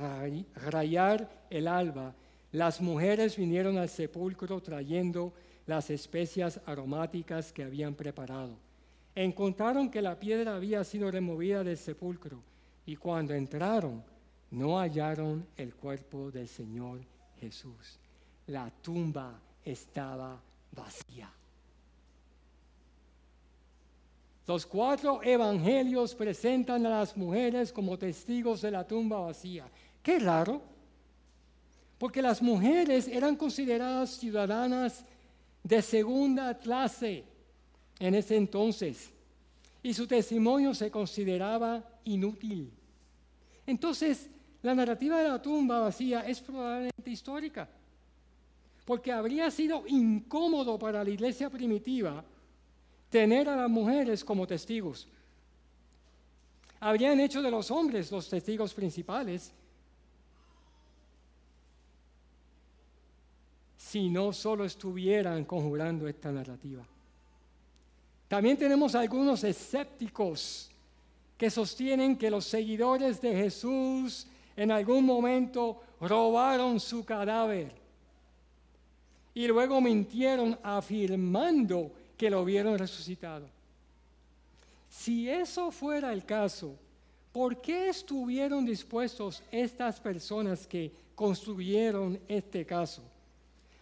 rayar 0.55 1.47
el 1.49 1.67
alba, 1.69 2.15
las 2.53 2.83
mujeres 2.83 3.39
vinieron 3.39 3.79
al 3.79 3.89
sepulcro 3.89 4.61
trayendo 4.61 5.33
las 5.67 5.91
especias 5.91 6.61
aromáticas 6.67 7.53
que 7.53 7.65
habían 7.65 7.95
preparado. 7.95 8.57
Encontraron 9.15 9.91
que 9.91 10.03
la 10.03 10.19
piedra 10.19 10.57
había 10.57 10.83
sido 10.85 11.11
removida 11.11 11.63
del 11.65 11.77
sepulcro 11.77 12.41
y 12.87 12.97
cuando 12.97 13.35
entraron 13.35 14.03
no 14.51 14.79
hallaron 14.79 15.47
el 15.57 15.75
cuerpo 15.75 16.31
del 16.31 16.49
Señor 16.49 17.01
Jesús 17.41 17.99
la 18.47 18.71
tumba 18.71 19.41
estaba 19.65 20.41
vacía. 20.73 21.31
Los 24.47 24.67
cuatro 24.67 25.23
evangelios 25.23 26.15
presentan 26.15 26.85
a 26.85 26.91
las 26.91 27.17
mujeres 27.17 27.73
como 27.73 27.99
testigos 27.99 28.61
de 28.61 28.71
la 28.71 28.87
tumba 28.87 29.21
vacía. 29.21 29.67
Qué 30.03 30.19
raro, 30.19 30.61
porque 31.97 32.21
las 32.21 32.43
mujeres 32.43 33.09
eran 33.09 33.37
consideradas 33.37 34.19
ciudadanas 34.19 35.05
de 35.65 35.83
segunda 35.83 36.57
clase 36.57 37.25
en 37.99 38.15
ese 38.15 38.37
entonces 38.37 39.11
y 39.83 39.93
su 39.93 40.07
testimonio 40.07 40.75
se 40.75 40.91
consideraba 40.91 41.83
inútil. 42.05 42.71
Entonces, 43.67 44.29
la 44.63 44.75
narrativa 44.75 45.21
de 45.21 45.29
la 45.29 45.43
tumba 45.43 45.81
vacía 45.81 46.21
es 46.21 46.41
probablemente 46.41 47.11
histórica 47.11 47.69
porque 48.85 49.11
habría 49.11 49.51
sido 49.51 49.85
incómodo 49.87 50.79
para 50.79 51.03
la 51.03 51.11
iglesia 51.11 51.49
primitiva 51.49 52.23
tener 53.09 53.49
a 53.49 53.57
las 53.57 53.71
mujeres 53.71 54.25
como 54.25 54.47
testigos. 54.47 55.09
Habrían 56.81 57.19
hecho 57.21 57.41
de 57.41 57.51
los 57.51 57.71
hombres 57.71 58.13
los 58.13 58.29
testigos 58.29 58.75
principales 58.75 59.53
si 63.95 64.11
no 64.11 64.33
solo 64.33 64.65
estuvieran 64.65 65.45
conjurando 65.45 66.09
esta 66.09 66.33
narrativa. 66.33 66.85
También 68.27 68.57
tenemos 68.57 68.97
algunos 68.97 69.45
escépticos 69.45 70.69
que 71.39 71.49
sostienen 71.49 72.17
que 72.17 72.29
los 72.29 72.45
seguidores 72.45 73.21
de 73.21 73.37
Jesús 73.37 74.27
en 74.57 74.73
algún 74.73 75.05
momento 75.05 75.81
robaron 76.01 76.81
su 76.81 77.05
cadáver 77.05 77.71
y 79.33 79.47
luego 79.47 79.81
mintieron 79.81 80.59
afirmando 80.65 81.93
que 82.17 82.31
lo 82.31 82.45
vieron 82.45 82.77
resucitado. 82.77 83.47
Si 84.91 85.31
eso 85.31 85.71
fuera 85.71 86.13
el 86.13 86.25
caso, 86.25 86.75
¿por 87.31 87.61
qué 87.61 87.91
estuvieron 87.91 88.67
dispuestos 88.67 89.41
estas 89.53 90.01
personas 90.01 90.67
que 90.67 90.91
construyeron 91.15 92.19
este 92.27 92.67
caso 92.67 93.14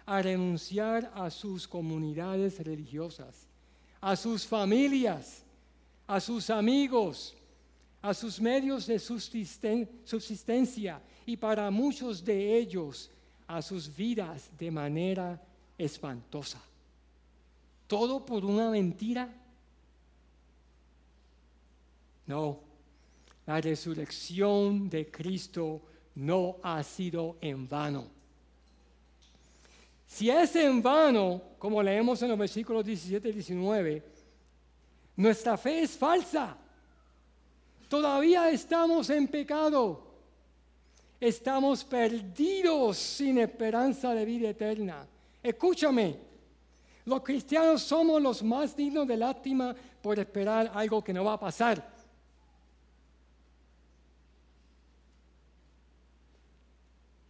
a 0.05 0.21
renunciar 0.21 1.11
a 1.15 1.31
sus 1.31 1.67
comunidades 1.67 2.59
religiosas, 2.59 3.47
a 4.01 4.17
sus 4.17 4.47
familias, 4.47 5.43
a 6.07 6.21
sus 6.21 6.51
amigos, 6.51 7.35
a 8.01 8.13
sus 8.13 8.41
medios 8.41 8.87
de 8.87 8.99
subsistencia 8.99 11.01
y 11.25 11.37
para 11.37 11.71
muchos 11.71 12.25
de 12.25 12.59
ellos 12.59 13.11
a 13.47 13.63
sus 13.63 13.95
vidas 13.95 14.51
de 14.59 14.71
manera 14.71 15.41
espantosa. 15.79 16.61
¿Todo 17.87 18.25
por 18.25 18.45
una 18.45 18.71
mentira? 18.71 19.29
No. 22.27 22.61
La 23.47 23.61
resurrección 23.61 24.89
de 24.89 25.11
Cristo 25.11 25.83
no 26.15 26.57
ha 26.63 26.83
sido 26.83 27.37
en 27.41 27.69
vano. 27.69 28.22
Si 30.13 30.29
es 30.29 30.55
en 30.57 30.83
vano, 30.83 31.41
como 31.59 31.83
leemos 31.83 32.21
en 32.21 32.29
los 32.29 32.39
versículos 32.39 32.85
17 32.85 33.31
y 33.31 33.33
19, 33.33 34.03
nuestra 35.17 35.57
fe 35.57 35.85
es 35.85 35.93
falsa. 35.93 36.55
Todavía 37.89 38.51
estamos 38.51 39.09
en 39.09 39.27
pecado. 39.27 40.05
Estamos 41.19 41.83
perdidos 41.83 42.99
sin 42.99 43.39
esperanza 43.39 44.13
de 44.13 44.27
vida 44.27 44.51
eterna. 44.51 45.07
Escúchame, 45.43 46.19
los 47.07 47.23
cristianos 47.23 47.81
somos 47.81 48.21
los 48.21 48.43
más 48.43 48.77
dignos 48.77 49.09
de 49.09 49.17
lástima 49.17 49.75
por 50.03 50.19
esperar 50.19 50.71
algo 50.75 51.03
que 51.03 51.15
no 51.15 51.25
va 51.25 51.33
a 51.33 51.41
pasar. 51.41 51.91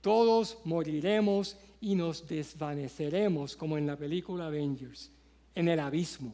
Todos 0.00 0.58
moriremos 0.64 1.56
y 1.82 1.96
nos 1.96 2.26
desvaneceremos 2.28 3.56
como 3.56 3.76
en 3.76 3.88
la 3.88 3.96
película 3.96 4.46
Avengers, 4.46 5.10
en 5.52 5.68
el 5.68 5.80
abismo. 5.80 6.32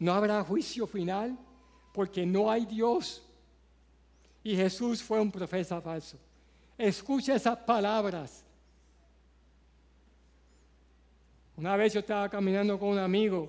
No 0.00 0.12
habrá 0.12 0.42
juicio 0.42 0.84
final 0.88 1.38
porque 1.92 2.26
no 2.26 2.50
hay 2.50 2.66
Dios. 2.66 3.24
Y 4.42 4.56
Jesús 4.56 5.00
fue 5.00 5.20
un 5.20 5.30
profeta 5.30 5.80
falso. 5.80 6.18
Escucha 6.76 7.36
esas 7.36 7.56
palabras. 7.58 8.44
Una 11.56 11.76
vez 11.76 11.94
yo 11.94 12.00
estaba 12.00 12.28
caminando 12.28 12.76
con 12.76 12.88
un 12.88 12.98
amigo 12.98 13.48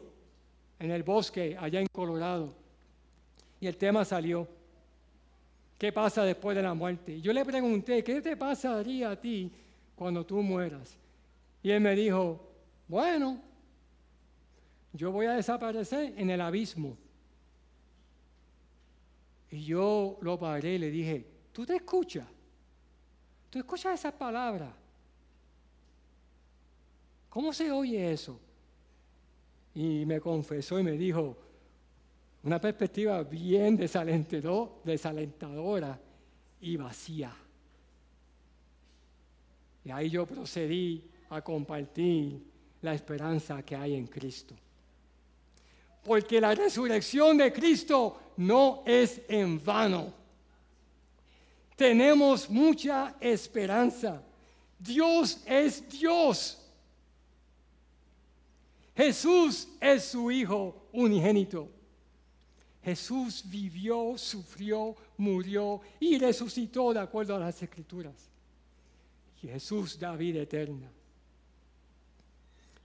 en 0.78 0.92
el 0.92 1.02
bosque 1.02 1.58
allá 1.60 1.82
en 1.82 1.88
Colorado 1.92 2.54
y 3.60 3.66
el 3.66 3.78
tema 3.78 4.06
salió. 4.06 4.48
¿Qué 5.75 5.92
pasa 5.92 6.24
después 6.24 6.56
de 6.56 6.62
la 6.62 6.75
muerte? 6.75 7.20
yo 7.20 7.34
le 7.34 7.44
pregunté, 7.44 8.04
¿qué 8.04 8.22
te 8.22 8.38
pasaría 8.38 9.10
a 9.10 9.20
ti 9.20 9.52
cuando 9.96 10.25
tú 10.25 10.42
mueras? 10.42 10.98
Y 11.64 11.72
él 11.72 11.82
me 11.82 11.96
dijo, 11.96 12.46
bueno, 12.88 13.42
yo 14.94 15.12
voy 15.12 15.25
a 15.25 15.34
desaparecer 15.34 16.14
en 16.18 16.30
el 16.30 16.42
abismo. 16.42 16.98
Y 19.52 19.66
yo 19.66 20.18
lo 20.22 20.38
paré 20.38 20.75
y 20.75 20.80
le 20.80 20.90
dije, 20.90 21.25
¿tú 21.52 21.66
te 21.66 21.75
escuchas? 21.75 22.28
¿Tú 23.50 23.60
escuchas 23.60 24.00
esa 24.00 24.12
palabra? 24.12 24.72
¿Cómo 27.30 27.52
se 27.52 27.72
oye 27.72 28.12
eso? 28.12 28.40
Y 29.74 30.06
me 30.06 30.22
confesó 30.22 30.80
y 30.80 30.84
me 30.84 30.94
dijo, 30.94 31.36
una 32.44 32.62
perspectiva 32.62 33.24
bien 33.24 33.75
desalentadora 33.75 36.00
y 36.62 36.78
vacía. 36.78 37.36
Y 39.86 39.92
ahí 39.92 40.10
yo 40.10 40.25
procedí 40.25 41.04
a 41.30 41.42
compartir 41.42 42.42
la 42.82 42.96
esperanza 42.96 43.62
que 43.63 43.75
hay 43.75 43.94
en 43.94 44.08
Cristo. 44.08 44.56
Porque 46.04 46.42
la 46.42 46.54
resurrección 46.54 47.38
de 47.38 47.54
Cristo 47.54 48.20
no 48.38 48.84
es 48.86 49.22
en 49.27 49.63
vano. 49.63 50.12
Tenemos 51.75 52.50
mucha 52.50 53.15
esperanza. 53.20 54.22
Dios 54.80 55.42
es 55.46 55.88
Dios. 55.88 56.62
Jesús 58.96 59.68
es 59.80 60.06
su 60.06 60.32
Hijo 60.32 60.88
unigénito. 60.94 61.70
Jesús 62.84 63.44
vivió, 63.46 64.18
sufrió, 64.18 64.96
murió 65.18 65.82
y 66.00 66.18
resucitó 66.18 66.94
de 66.94 67.00
acuerdo 67.00 67.36
a 67.36 67.39
las 67.39 67.62
escrituras. 67.62 68.34
Jesús 69.48 69.98
da 70.00 70.16
vida 70.16 70.42
eterna. 70.42 70.90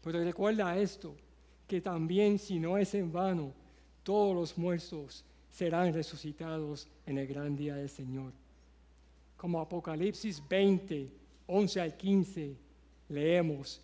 Pero 0.02 0.22
recuerda 0.24 0.76
esto, 0.78 1.14
que 1.66 1.80
también 1.80 2.38
si 2.38 2.58
no 2.58 2.78
es 2.78 2.94
en 2.94 3.12
vano, 3.12 3.52
todos 4.02 4.34
los 4.34 4.58
muertos 4.58 5.24
serán 5.50 5.92
resucitados 5.92 6.88
en 7.06 7.18
el 7.18 7.26
gran 7.26 7.56
día 7.56 7.76
del 7.76 7.88
Señor. 7.88 8.32
Como 9.36 9.60
Apocalipsis 9.60 10.42
20, 10.48 11.08
11 11.46 11.80
al 11.80 11.96
15, 11.96 12.56
leemos, 13.08 13.80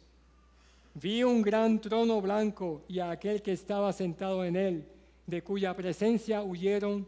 vi 0.95 1.23
un 1.23 1.43
gran 1.43 1.81
trono 1.81 2.21
blanco 2.21 2.85
y 2.89 2.99
a 2.99 3.11
aquel 3.11 3.43
que 3.43 3.53
estaba 3.53 3.93
sentado 3.93 4.45
en 4.45 4.57
él 4.57 4.89
de 5.27 5.43
cuya 5.43 5.75
presencia 5.75 6.43
huyeron 6.43 7.07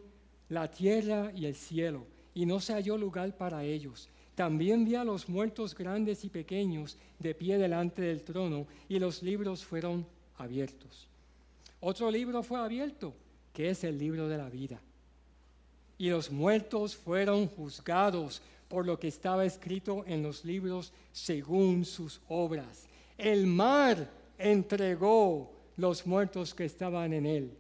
la 0.49 0.71
tierra 0.71 1.31
y 1.35 1.47
el 1.47 1.55
cielo, 1.55 2.07
y 2.35 2.47
no 2.47 2.61
se 2.61 2.73
halló 2.73 2.97
lugar 2.97 3.37
para 3.37 3.65
ellos. 3.65 4.09
También 4.39 4.85
vi 4.85 4.95
a 4.95 5.03
los 5.03 5.29
muertos 5.29 5.75
grandes 5.75 6.25
y 6.25 6.29
pequeños 6.29 6.97
de 7.19 7.35
pie 7.35 7.59
delante 7.59 8.03
del 8.03 8.23
trono, 8.23 8.69
y 8.89 9.01
los 9.01 9.21
libros 9.21 9.65
fueron 9.65 10.07
abiertos. 10.37 11.09
Otro 11.81 12.09
libro 12.09 12.45
fue 12.45 12.61
abierto, 12.61 13.13
que 13.53 13.71
es 13.71 13.83
el 13.83 13.99
libro 13.99 14.29
de 14.29 14.39
la 14.39 14.49
vida. 14.49 14.81
Y 15.99 16.11
los 16.11 16.31
muertos 16.31 16.95
fueron 16.95 17.49
juzgados 17.49 18.41
por 18.69 18.87
lo 18.87 18.97
que 19.01 19.09
estaba 19.09 19.45
escrito 19.45 20.05
en 20.07 20.23
los 20.23 20.45
libros 20.45 20.93
según 21.11 21.85
sus 21.85 22.21
obras. 22.29 22.87
El 23.17 23.45
mar 23.45 24.09
entregó 24.39 25.51
los 25.77 26.07
muertos 26.07 26.55
que 26.55 26.65
estaban 26.65 27.13
en 27.13 27.27
él 27.27 27.51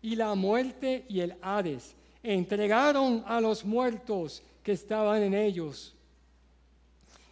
y 0.00 0.16
la 0.16 0.34
muerte 0.34 1.04
y 1.10 1.20
el 1.20 1.34
Hades 1.42 1.94
entregaron 2.22 3.24
a 3.26 3.42
los 3.42 3.62
muertos 3.62 4.42
que 4.62 4.72
estaban 4.72 5.22
en 5.22 5.34
ellos 5.34 5.94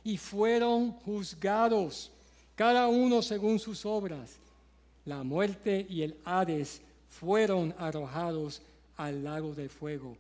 y 0.02 0.16
fueron 0.16 0.92
juzgados, 0.92 2.10
cada 2.54 2.88
uno 2.88 3.22
según 3.22 3.58
sus 3.58 3.84
obras. 3.86 4.36
La 5.04 5.22
muerte 5.22 5.86
y 5.88 6.02
el 6.02 6.16
Hades 6.24 6.80
fueron 7.08 7.74
arrojados 7.78 8.62
al 8.96 9.24
lago 9.24 9.54
de 9.54 9.68
fuego. 9.68 10.16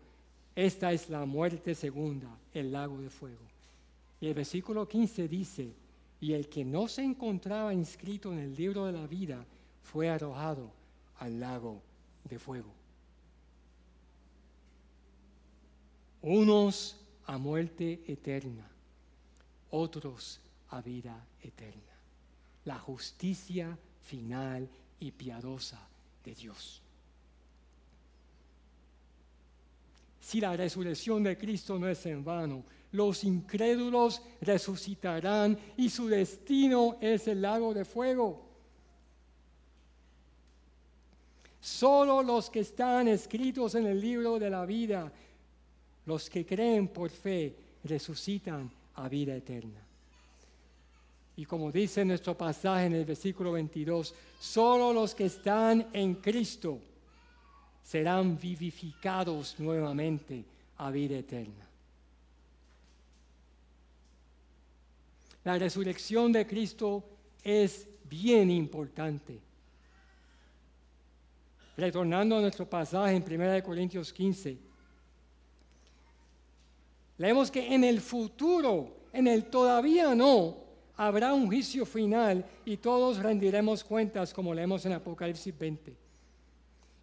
Esta 0.56 0.92
es 0.92 1.08
la 1.08 1.24
muerte 1.26 1.74
segunda, 1.74 2.28
el 2.54 2.72
lago 2.72 2.98
de 2.98 3.10
fuego. 3.10 3.42
Y 4.20 4.26
el 4.26 4.34
versículo 4.34 4.86
15 4.86 5.28
dice, 5.28 5.68
y 6.20 6.32
el 6.34 6.48
que 6.48 6.64
no 6.64 6.88
se 6.88 7.02
encontraba 7.02 7.72
inscrito 7.72 8.32
en 8.32 8.40
el 8.40 8.54
libro 8.54 8.84
de 8.86 8.92
la 8.92 9.06
vida 9.06 9.44
fue 9.82 10.10
arrojado 10.10 10.70
al 11.18 11.40
lago 11.40 11.80
de 12.28 12.38
fuego. 12.38 12.79
Unos 16.22 16.96
a 17.26 17.38
muerte 17.38 18.02
eterna, 18.06 18.68
otros 19.70 20.40
a 20.68 20.80
vida 20.80 21.24
eterna. 21.42 21.80
La 22.64 22.78
justicia 22.78 23.76
final 24.02 24.68
y 24.98 25.10
piadosa 25.12 25.80
de 26.24 26.34
Dios. 26.34 26.82
Si 30.20 30.40
la 30.40 30.56
resurrección 30.56 31.22
de 31.24 31.36
Cristo 31.36 31.78
no 31.78 31.88
es 31.88 32.04
en 32.06 32.22
vano, 32.22 32.62
los 32.92 33.24
incrédulos 33.24 34.22
resucitarán 34.40 35.58
y 35.76 35.88
su 35.88 36.06
destino 36.06 36.98
es 37.00 37.26
el 37.28 37.42
lago 37.42 37.72
de 37.72 37.84
fuego. 37.84 38.46
Solo 41.60 42.22
los 42.22 42.50
que 42.50 42.60
están 42.60 43.08
escritos 43.08 43.74
en 43.74 43.86
el 43.86 44.00
libro 44.00 44.38
de 44.38 44.50
la 44.50 44.64
vida, 44.64 45.12
los 46.06 46.28
que 46.28 46.44
creen 46.44 46.88
por 46.88 47.10
fe, 47.10 47.54
resucitan 47.84 48.70
a 48.94 49.08
vida 49.08 49.34
eterna. 49.34 49.80
Y 51.36 51.46
como 51.46 51.72
dice 51.72 52.04
nuestro 52.04 52.36
pasaje 52.36 52.86
en 52.86 52.94
el 52.94 53.04
versículo 53.04 53.52
22, 53.52 54.14
solo 54.38 54.92
los 54.92 55.14
que 55.14 55.26
están 55.26 55.88
en 55.92 56.16
Cristo 56.16 56.80
serán 57.82 58.38
vivificados 58.38 59.58
nuevamente 59.58 60.44
a 60.76 60.90
vida 60.90 61.16
eterna. 61.16 61.66
La 65.44 65.58
resurrección 65.58 66.30
de 66.32 66.46
Cristo 66.46 67.02
es 67.42 67.88
bien 68.08 68.50
importante. 68.50 69.40
Retornando 71.76 72.36
a 72.36 72.40
nuestro 72.42 72.68
pasaje 72.68 73.16
en 73.16 73.22
1 73.22 73.62
Corintios 73.62 74.12
15, 74.12 74.69
leemos 77.20 77.50
que 77.50 77.74
en 77.74 77.84
el 77.84 78.00
futuro, 78.00 78.96
en 79.12 79.28
el 79.28 79.44
todavía 79.44 80.14
no, 80.14 80.56
habrá 80.96 81.34
un 81.34 81.48
juicio 81.48 81.84
final 81.84 82.42
y 82.64 82.78
todos 82.78 83.18
rendiremos 83.18 83.84
cuentas 83.84 84.32
como 84.32 84.54
leemos 84.54 84.86
en 84.86 84.94
Apocalipsis 84.94 85.56
20. 85.56 85.94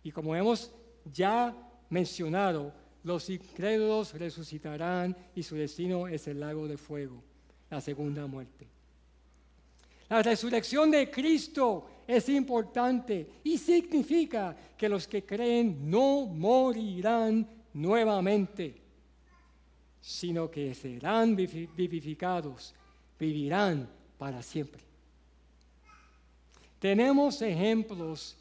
Y 0.02 0.12
como 0.12 0.36
hemos 0.36 0.72
ya 1.14 1.56
mencionado, 1.92 2.74
los 3.04 3.30
incrédulos 3.30 4.16
resucitarán 4.16 5.16
y 5.36 5.44
su 5.44 5.56
destino 5.56 6.08
es 6.08 6.28
el 6.28 6.40
lago 6.40 6.68
de 6.68 6.78
fuego, 6.78 7.22
la 7.70 7.80
segunda 7.80 8.26
muerte. 8.26 8.68
La 10.10 10.24
resurrección 10.24 10.90
de 10.90 11.12
Cristo 11.12 11.86
es 12.08 12.28
importante 12.30 13.34
y 13.44 13.60
significa 13.60 14.58
que 14.76 14.90
los 14.90 15.08
que 15.08 15.24
creen 15.24 15.88
no 15.88 16.26
morirán 16.26 17.48
nuevamente, 17.74 18.87
sino 20.02 20.50
que 20.50 20.74
serán 20.74 21.36
vivificados, 21.36 22.74
vivirán 23.20 23.90
para 24.18 24.42
siempre. 24.42 24.82
Tenemos 26.80 27.42
ejemplos 27.42 28.38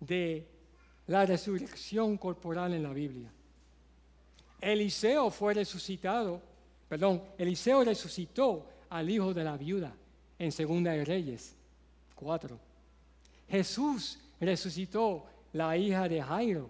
de 0.00 0.46
la 1.06 1.24
resurrección 1.24 2.16
corporal 2.18 2.74
en 2.74 2.82
la 2.82 2.92
Biblia. 2.92 3.30
Eliseo 4.60 5.30
fue 5.30 5.54
resucitado, 5.54 6.42
perdón, 6.88 7.22
Eliseo 7.38 7.84
resucitó 7.84 8.66
al 8.88 9.08
hijo 9.08 9.32
de 9.32 9.44
la 9.44 9.56
viuda 9.56 9.94
en 10.38 10.52
Segunda 10.52 10.92
de 10.92 11.04
Reyes 11.04 11.54
4. 12.14 12.58
Jesús 13.48 14.18
resucitó 14.40 15.24
la 15.52 15.76
hija 15.76 16.08
de 16.08 16.22
Jairo 16.22 16.68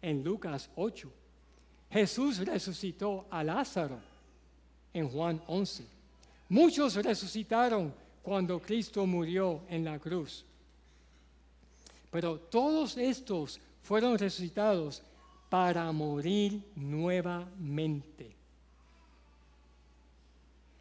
en 0.00 0.24
Lucas 0.24 0.70
8. 0.76 1.12
Jesús 1.94 2.38
resucitó 2.38 3.28
a 3.30 3.44
Lázaro 3.44 4.00
en 4.92 5.08
Juan 5.08 5.40
11. 5.46 5.84
Muchos 6.48 6.96
resucitaron 6.96 7.94
cuando 8.20 8.60
Cristo 8.60 9.06
murió 9.06 9.60
en 9.68 9.84
la 9.84 10.00
cruz. 10.00 10.44
Pero 12.10 12.40
todos 12.40 12.96
estos 12.96 13.60
fueron 13.80 14.18
resucitados 14.18 15.04
para 15.48 15.92
morir 15.92 16.64
nuevamente. 16.74 18.34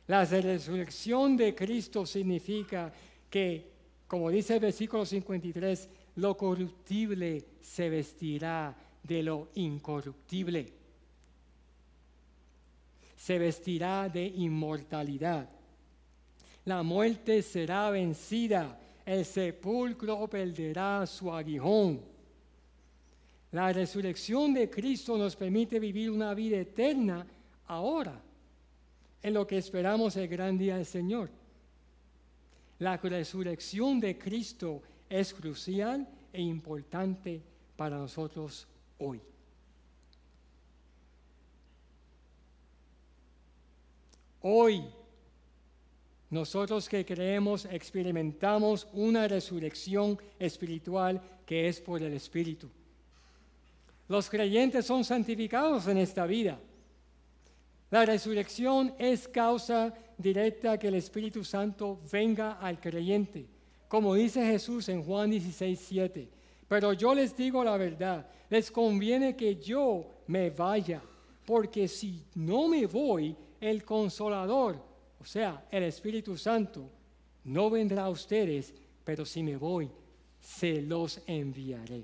La 0.07 0.25
resurrección 0.25 1.37
de 1.37 1.53
Cristo 1.53 2.07
significa 2.07 2.91
que, 3.29 3.69
como 4.07 4.31
dice 4.31 4.55
el 4.55 4.61
versículo 4.61 5.05
53, 5.05 5.89
lo 6.15 6.35
corruptible 6.35 7.45
se 7.61 7.87
vestirá 7.87 8.75
de 9.03 9.21
lo 9.21 9.49
incorruptible. 9.53 10.81
Se 13.23 13.39
vestirá 13.39 14.09
de 14.09 14.25
inmortalidad. 14.25 15.47
La 16.65 16.83
muerte 16.83 17.41
será 17.41 17.89
vencida. 17.89 18.77
El 19.05 19.23
sepulcro 19.23 20.27
perderá 20.27 21.05
su 21.07 21.31
aguijón. 21.31 22.01
La 23.53 23.71
resurrección 23.71 24.53
de 24.53 24.69
Cristo 24.69 25.17
nos 25.17 25.37
permite 25.37 25.79
vivir 25.79 26.11
una 26.11 26.33
vida 26.33 26.57
eterna 26.57 27.25
ahora 27.67 28.21
en 29.21 29.33
lo 29.33 29.47
que 29.47 29.57
esperamos 29.57 30.17
el 30.17 30.27
gran 30.27 30.57
día 30.57 30.75
del 30.75 30.85
Señor. 30.85 31.29
La 32.79 32.97
resurrección 32.97 34.01
de 34.01 34.17
Cristo 34.17 34.81
es 35.09 35.33
crucial 35.33 36.05
e 36.33 36.41
importante 36.41 37.41
para 37.77 37.97
nosotros 37.97 38.67
hoy. 38.97 39.21
Hoy, 44.43 44.85
nosotros 46.29 46.87
que 46.87 47.03
creemos 47.03 47.65
experimentamos 47.65 48.87
una 48.93 49.27
resurrección 49.27 50.19
espiritual 50.37 51.19
que 51.45 51.67
es 51.67 51.81
por 51.81 52.03
el 52.03 52.13
Espíritu. 52.13 52.69
Los 54.07 54.29
creyentes 54.29 54.85
son 54.85 55.03
santificados 55.03 55.87
en 55.87 55.97
esta 55.97 56.27
vida 56.27 56.59
la 57.93 58.07
resurrección 58.07 58.95
es 58.97 59.27
causa 59.27 59.93
directa 60.17 60.79
que 60.79 60.87
el 60.87 60.95
Espíritu 60.95 61.43
Santo 61.43 61.99
venga 62.11 62.53
al 62.53 62.79
creyente, 62.79 63.45
como 63.87 64.15
dice 64.15 64.43
Jesús 64.43 64.89
en 64.89 65.03
Juan 65.03 65.29
16, 65.29 65.79
7. 65.79 66.27
Pero 66.67 66.93
yo 66.93 67.13
les 67.13 67.37
digo 67.37 67.63
la 67.63 67.77
verdad, 67.77 68.27
les 68.49 68.71
conviene 68.71 69.35
que 69.35 69.57
yo 69.57 70.07
me 70.25 70.49
vaya, 70.49 71.03
porque 71.45 71.87
si 71.87 72.23
no 72.33 72.67
me 72.67 72.87
voy, 72.87 73.35
el 73.69 73.83
consolador, 73.83 74.77
o 75.19 75.25
sea, 75.25 75.67
el 75.71 75.83
Espíritu 75.83 76.37
Santo, 76.37 76.89
no 77.45 77.69
vendrá 77.69 78.05
a 78.05 78.09
ustedes, 78.09 78.73
pero 79.03 79.25
si 79.25 79.43
me 79.43 79.57
voy, 79.57 79.89
se 80.39 80.81
los 80.81 81.21
enviaré. 81.25 82.03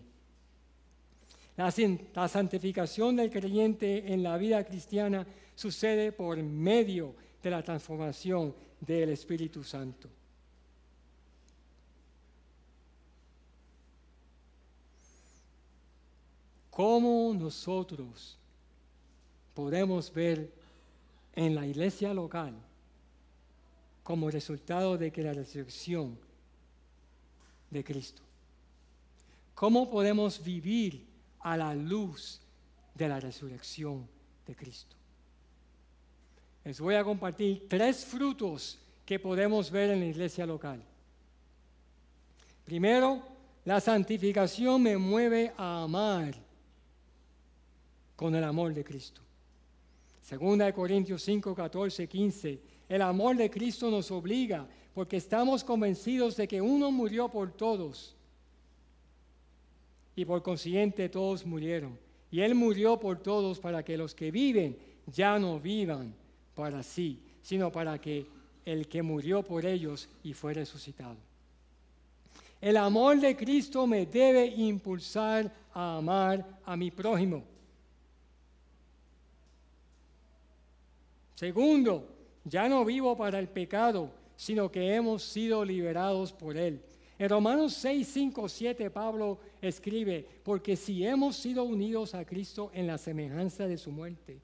La, 1.57 2.27
santificación 2.29 3.17
del 3.17 3.29
creyente 3.29 4.13
en 4.13 4.23
la 4.23 4.37
vida 4.37 4.63
cristiana 4.63 5.27
sucede 5.55 6.13
por 6.13 6.41
medio 6.41 7.13
de 7.43 7.49
la 7.49 7.61
transformación 7.61 8.55
del 8.79 9.09
Espíritu 9.09 9.61
Santo. 9.61 10.09
¿Cómo 16.69 17.33
nosotros 17.33 18.37
podemos 19.53 20.13
ver 20.13 20.58
en 21.39 21.55
la 21.55 21.65
iglesia 21.65 22.13
local 22.13 22.53
como 24.03 24.29
resultado 24.29 24.97
de 24.97 25.09
que 25.09 25.23
la 25.23 25.31
resurrección 25.31 26.19
de 27.69 27.81
Cristo? 27.81 28.21
¿Cómo 29.55 29.89
podemos 29.89 30.43
vivir 30.43 31.05
a 31.39 31.55
la 31.55 31.73
luz 31.73 32.41
de 32.93 33.07
la 33.07 33.21
resurrección 33.21 34.05
de 34.45 34.53
Cristo? 34.53 34.97
Les 36.65 36.77
voy 36.81 36.95
a 36.95 37.05
compartir 37.05 37.67
tres 37.69 38.03
frutos 38.03 38.77
que 39.05 39.17
podemos 39.17 39.71
ver 39.71 39.91
en 39.91 40.01
la 40.01 40.07
iglesia 40.07 40.45
local. 40.45 40.83
Primero, 42.65 43.23
la 43.63 43.79
santificación 43.79 44.83
me 44.83 44.97
mueve 44.97 45.53
a 45.55 45.83
amar 45.83 46.35
con 48.17 48.35
el 48.35 48.43
amor 48.43 48.73
de 48.73 48.83
Cristo. 48.83 49.21
Segunda 50.29 50.65
de 50.65 50.73
Corintios 50.73 51.23
5, 51.23 51.55
14, 51.55 52.07
15. 52.07 52.59
El 52.87 53.01
amor 53.01 53.35
de 53.35 53.49
Cristo 53.49 53.89
nos 53.89 54.11
obliga 54.11 54.67
porque 54.93 55.17
estamos 55.17 55.63
convencidos 55.63 56.37
de 56.37 56.47
que 56.47 56.61
uno 56.61 56.91
murió 56.91 57.29
por 57.29 57.51
todos 57.51 58.15
y 60.15 60.25
por 60.25 60.43
consiguiente 60.43 61.09
todos 61.09 61.47
murieron. 61.47 61.97
Y 62.29 62.41
Él 62.41 62.53
murió 62.53 62.99
por 62.99 63.17
todos 63.17 63.59
para 63.59 63.83
que 63.83 63.97
los 63.97 64.13
que 64.13 64.29
viven 64.29 64.77
ya 65.07 65.39
no 65.39 65.59
vivan 65.59 66.13
para 66.53 66.83
sí, 66.83 67.19
sino 67.41 67.71
para 67.71 67.99
que 67.99 68.27
el 68.65 68.87
que 68.87 69.01
murió 69.01 69.41
por 69.41 69.65
ellos 69.65 70.09
y 70.21 70.33
fue 70.33 70.53
resucitado. 70.53 71.17
El 72.61 72.77
amor 72.77 73.19
de 73.19 73.35
Cristo 73.35 73.87
me 73.87 74.05
debe 74.05 74.45
impulsar 74.45 75.51
a 75.73 75.97
amar 75.97 76.45
a 76.65 76.77
mi 76.77 76.91
prójimo. 76.91 77.43
Segundo, 81.39 82.05
ya 82.43 82.67
no 82.67 82.83
vivo 82.83 83.15
para 83.15 83.39
el 83.39 83.47
pecado, 83.47 84.11
sino 84.35 84.69
que 84.69 84.93
hemos 84.93 85.23
sido 85.23 85.63
liberados 85.63 86.33
por 86.33 86.57
él. 86.57 86.81
En 87.17 87.29
Romanos 87.29 87.75
6, 87.75 88.05
5, 88.05 88.49
7 88.49 88.89
Pablo 88.89 89.39
escribe, 89.61 90.27
porque 90.43 90.75
si 90.75 91.05
hemos 91.05 91.37
sido 91.37 91.63
unidos 91.63 92.13
a 92.13 92.25
Cristo 92.25 92.71
en 92.73 92.87
la 92.87 92.97
semejanza 92.97 93.67
de 93.67 93.77
su 93.77 93.89
muerte, 93.89 94.41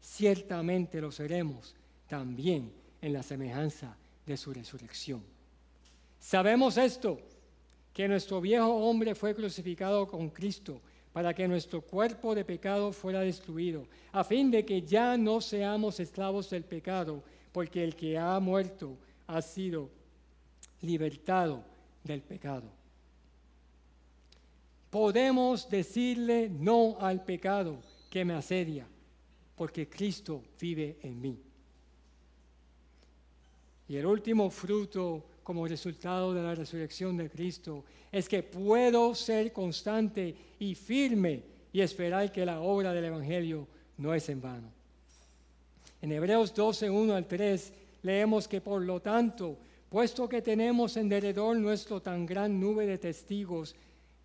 ciertamente 0.00 1.00
lo 1.00 1.10
seremos 1.10 1.74
también 2.06 2.70
en 3.00 3.14
la 3.14 3.24
semejanza 3.24 3.96
de 4.24 4.36
su 4.36 4.52
resurrección. 4.52 5.24
Sabemos 6.20 6.76
esto, 6.76 7.18
que 7.92 8.06
nuestro 8.06 8.40
viejo 8.40 8.68
hombre 8.68 9.16
fue 9.16 9.34
crucificado 9.34 10.06
con 10.06 10.30
Cristo 10.30 10.80
para 11.12 11.34
que 11.34 11.48
nuestro 11.48 11.80
cuerpo 11.80 12.34
de 12.34 12.44
pecado 12.44 12.92
fuera 12.92 13.20
destruido, 13.20 13.86
a 14.12 14.24
fin 14.24 14.50
de 14.50 14.64
que 14.64 14.82
ya 14.82 15.16
no 15.16 15.40
seamos 15.40 16.00
esclavos 16.00 16.48
del 16.50 16.64
pecado, 16.64 17.22
porque 17.52 17.84
el 17.84 17.94
que 17.94 18.18
ha 18.18 18.38
muerto 18.40 18.96
ha 19.26 19.42
sido 19.42 19.90
libertado 20.80 21.62
del 22.02 22.22
pecado. 22.22 22.64
Podemos 24.90 25.68
decirle 25.68 26.50
no 26.50 26.96
al 27.00 27.24
pecado 27.24 27.78
que 28.10 28.24
me 28.24 28.34
asedia 28.34 28.86
porque 29.56 29.88
Cristo 29.88 30.42
vive 30.60 30.98
en 31.02 31.20
mí. 31.20 31.38
Y 33.88 33.96
el 33.96 34.06
último 34.06 34.50
fruto 34.50 35.24
como 35.42 35.66
resultado 35.66 36.32
de 36.32 36.42
la 36.42 36.54
resurrección 36.54 37.16
de 37.16 37.28
Cristo 37.28 37.84
es 38.10 38.28
que 38.28 38.42
puedo 38.42 39.14
ser 39.14 39.52
constante 39.52 40.34
y 40.58 40.74
firme 40.74 41.42
y 41.72 41.80
esperar 41.80 42.30
que 42.30 42.44
la 42.44 42.60
obra 42.60 42.92
del 42.92 43.06
Evangelio 43.06 43.66
no 43.98 44.14
es 44.14 44.28
en 44.28 44.40
vano. 44.40 44.68
En 46.00 46.12
Hebreos 46.12 46.54
12, 46.54 46.90
1 46.90 47.14
al 47.14 47.26
3 47.26 47.72
leemos 48.02 48.48
que 48.48 48.60
por 48.60 48.82
lo 48.82 49.00
tanto, 49.00 49.56
puesto 49.88 50.28
que 50.28 50.42
tenemos 50.42 50.96
en 50.96 51.08
derredor 51.08 51.56
nuestro 51.56 52.02
tan 52.02 52.26
gran 52.26 52.60
nube 52.60 52.86
de 52.86 52.98
testigos, 52.98 53.74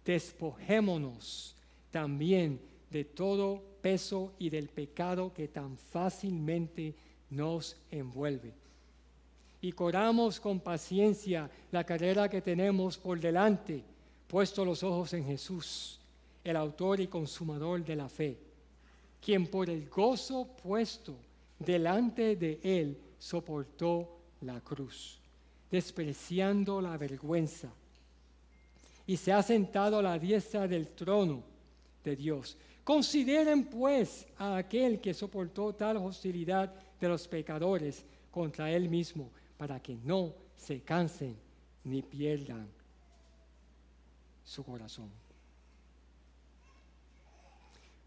despojémonos 0.04 1.56
también 1.92 2.60
de 2.90 3.06
todo 3.06 3.62
peso 3.82 4.34
y 4.40 4.50
del 4.50 4.70
pecado 4.70 5.34
que 5.34 5.48
tan 5.48 5.78
fácilmente 5.78 6.96
nos 7.30 7.78
envuelve. 7.92 8.54
Y 9.62 9.72
coramos 9.72 10.40
con 10.40 10.60
paciencia 10.60 11.50
la 11.72 11.84
carrera 11.84 12.30
que 12.30 12.42
tenemos 12.42 12.98
por 12.98 13.20
delante, 13.20 13.84
puesto 14.28 14.64
los 14.64 14.84
ojos 14.84 15.14
en 15.14 15.26
Jesús, 15.26 16.00
el 16.44 16.56
autor 16.56 17.00
y 17.00 17.08
consumador 17.08 17.84
de 17.84 17.96
la 17.96 18.08
fe, 18.08 18.38
quien 19.20 19.48
por 19.48 19.70
el 19.70 19.90
gozo 19.90 20.48
puesto 20.64 21.16
delante 21.60 22.36
de 22.36 22.60
él 22.64 22.98
soportó 23.18 24.20
la 24.42 24.62
cruz, 24.62 25.20
despreciando 25.72 26.80
la 26.80 26.96
vergüenza, 26.98 27.70
y 29.06 29.18
se 29.18 29.32
ha 29.32 29.42
sentado 29.42 30.00
a 30.00 30.04
la 30.04 30.20
diestra 30.20 30.68
del 30.68 30.90
trono 30.90 31.42
de 32.04 32.16
Dios. 32.16 32.58
Consideren 32.84 33.66
pues 33.66 34.28
a 34.38 34.58
aquel 34.58 35.00
que 35.00 35.14
soportó 35.14 35.74
tal 35.74 35.98
hostilidad 35.98 36.74
de 37.00 37.08
los 37.08 37.28
pecadores 37.28 38.06
contra 38.32 38.72
él 38.72 38.88
mismo, 38.90 39.30
para 39.58 39.80
que 39.80 39.98
no 40.04 40.34
se 40.56 40.82
cansen 40.82 41.36
ni 41.84 42.02
pierdan 42.02 42.68
su 44.44 44.64
corazón. 44.64 45.10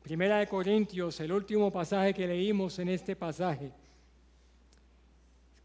Primera 0.02 0.38
de 0.38 0.46
Corintios, 0.46 1.20
el 1.20 1.32
último 1.32 1.70
pasaje 1.70 2.14
que 2.14 2.26
leímos 2.26 2.78
en 2.78 2.88
este 2.88 3.14
pasaje. 3.14 3.70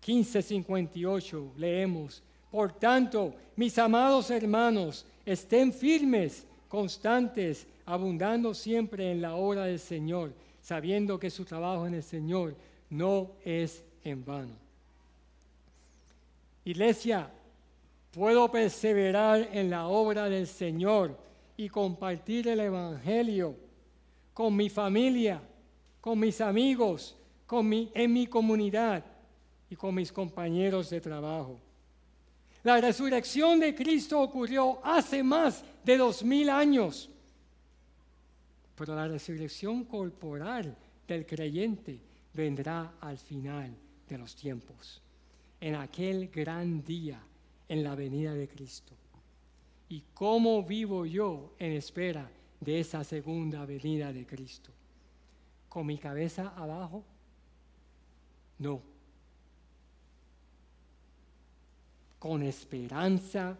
15:58 0.05 1.53
leemos, 1.57 2.21
por 2.51 2.73
tanto, 2.73 3.33
mis 3.55 3.77
amados 3.79 4.29
hermanos, 4.29 5.05
estén 5.25 5.73
firmes, 5.73 6.45
constantes, 6.67 7.65
abundando 7.85 8.53
siempre 8.53 9.11
en 9.11 9.21
la 9.21 9.35
obra 9.35 9.65
del 9.65 9.79
Señor, 9.79 10.33
sabiendo 10.61 11.17
que 11.17 11.29
su 11.29 11.45
trabajo 11.45 11.87
en 11.87 11.95
el 11.95 12.03
Señor 12.03 12.55
no 12.89 13.31
es 13.43 13.83
en 14.03 14.23
vano. 14.23 14.64
Iglesia, 16.65 17.31
puedo 18.11 18.51
perseverar 18.51 19.49
en 19.51 19.69
la 19.69 19.87
obra 19.87 20.29
del 20.29 20.47
Señor 20.47 21.17
y 21.55 21.69
compartir 21.69 22.47
el 22.47 22.59
Evangelio 22.59 23.55
con 24.33 24.55
mi 24.55 24.69
familia, 24.69 25.41
con 26.01 26.19
mis 26.19 26.41
amigos, 26.41 27.15
en 27.49 28.11
mi 28.11 28.27
comunidad 28.27 29.05
y 29.69 29.75
con 29.75 29.95
mis 29.95 30.11
compañeros 30.11 30.89
de 30.89 30.99
trabajo. 30.99 31.59
La 32.63 32.81
resurrección 32.81 33.59
de 33.59 33.75
Cristo 33.75 34.19
ocurrió 34.19 34.83
hace 34.83 35.21
más 35.21 35.63
de 35.83 35.97
dos 35.97 36.23
mil 36.23 36.49
años, 36.49 37.09
pero 38.75 38.95
la 38.95 39.07
resurrección 39.07 39.85
corporal 39.85 40.75
del 41.07 41.25
creyente 41.25 41.99
vendrá 42.33 42.95
al 42.99 43.17
final 43.19 43.71
de 44.09 44.17
los 44.17 44.35
tiempos, 44.35 45.01
en 45.65 45.75
aquel 45.75 46.27
gran 46.29 46.83
día, 46.83 47.19
en 47.67 47.83
la 47.83 47.95
venida 47.95 48.35
de 48.35 48.47
Cristo. 48.47 48.93
¿Y 49.89 50.03
cómo 50.13 50.61
vivo 50.63 51.05
yo 51.05 51.55
en 51.57 51.71
espera 51.71 52.29
de 52.59 52.79
esa 52.79 53.03
segunda 53.03 53.65
venida 53.65 54.11
de 54.11 54.25
Cristo. 54.25 54.71
¿Con 55.69 55.85
mi 55.85 55.97
cabeza 55.97 56.53
abajo? 56.55 57.03
No. 58.59 58.81
Con 62.19 62.43
esperanza, 62.43 63.57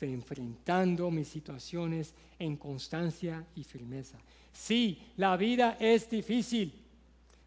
enfrentando 0.00 1.10
mis 1.10 1.28
situaciones 1.28 2.14
en 2.38 2.56
constancia 2.56 3.44
y 3.54 3.64
firmeza. 3.64 4.18
Sí, 4.52 4.98
la 5.16 5.36
vida 5.36 5.76
es 5.78 6.08
difícil, 6.08 6.72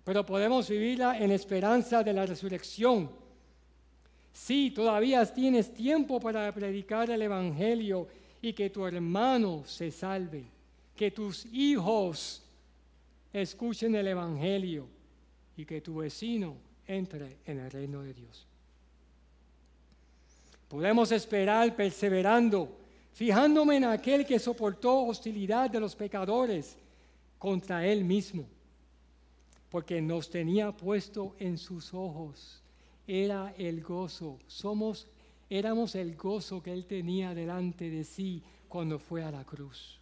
pero 0.04 0.26
podemos 0.26 0.70
vivirla 0.70 1.18
en 1.18 1.32
esperanza 1.32 2.04
de 2.04 2.14
la 2.14 2.26
resurrección. 2.26 3.23
Sí, 4.34 4.72
todavía 4.72 5.26
tienes 5.26 5.74
tiempo 5.74 6.20
para 6.20 6.52
predicar 6.52 7.10
el 7.10 7.22
Evangelio 7.22 8.08
y 8.42 8.52
que 8.52 8.70
tu 8.70 8.86
hermano 8.86 9.64
se 9.66 9.92
salve 9.92 10.54
que 10.96 11.12
tus 11.12 11.46
hijos 11.48 12.42
escuchen 13.32 13.96
el 13.96 14.08
Evangelio 14.08 14.88
y 15.58 15.66
que 15.66 15.82
tu 15.82 15.98
vecino 15.98 16.56
entre 16.88 17.38
en 17.46 17.60
el 17.60 17.72
reino 17.72 18.02
de 18.02 18.14
Dios. 18.14 18.48
Podemos 20.68 21.12
esperar 21.12 21.76
perseverando, 21.76 22.78
fijándome 23.12 23.78
en 23.78 23.86
aquel 23.86 24.26
que 24.26 24.40
soportó 24.40 25.06
hostilidad 25.06 25.70
de 25.70 25.80
los 25.80 25.96
pecadores 25.96 26.78
contra 27.38 27.86
él 27.86 28.04
mismo, 28.04 28.46
porque 29.70 30.02
nos 30.02 30.30
tenía 30.30 30.72
puesto 30.72 31.36
en 31.40 31.58
sus 31.58 31.94
ojos. 31.94 32.63
Era 33.08 33.54
el 33.58 33.82
gozo, 33.82 34.40
somos, 34.48 35.08
éramos 35.50 35.96
el 35.96 36.16
gozo 36.16 36.64
que 36.64 36.72
él 36.72 36.86
tenía 36.86 37.34
delante 37.34 37.90
de 37.90 38.04
sí 38.04 38.42
cuando 38.70 38.98
fue 39.00 39.24
a 39.24 39.32
la 39.32 39.44
cruz 39.44 40.00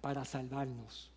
para 0.00 0.24
salvarnos. 0.24 1.10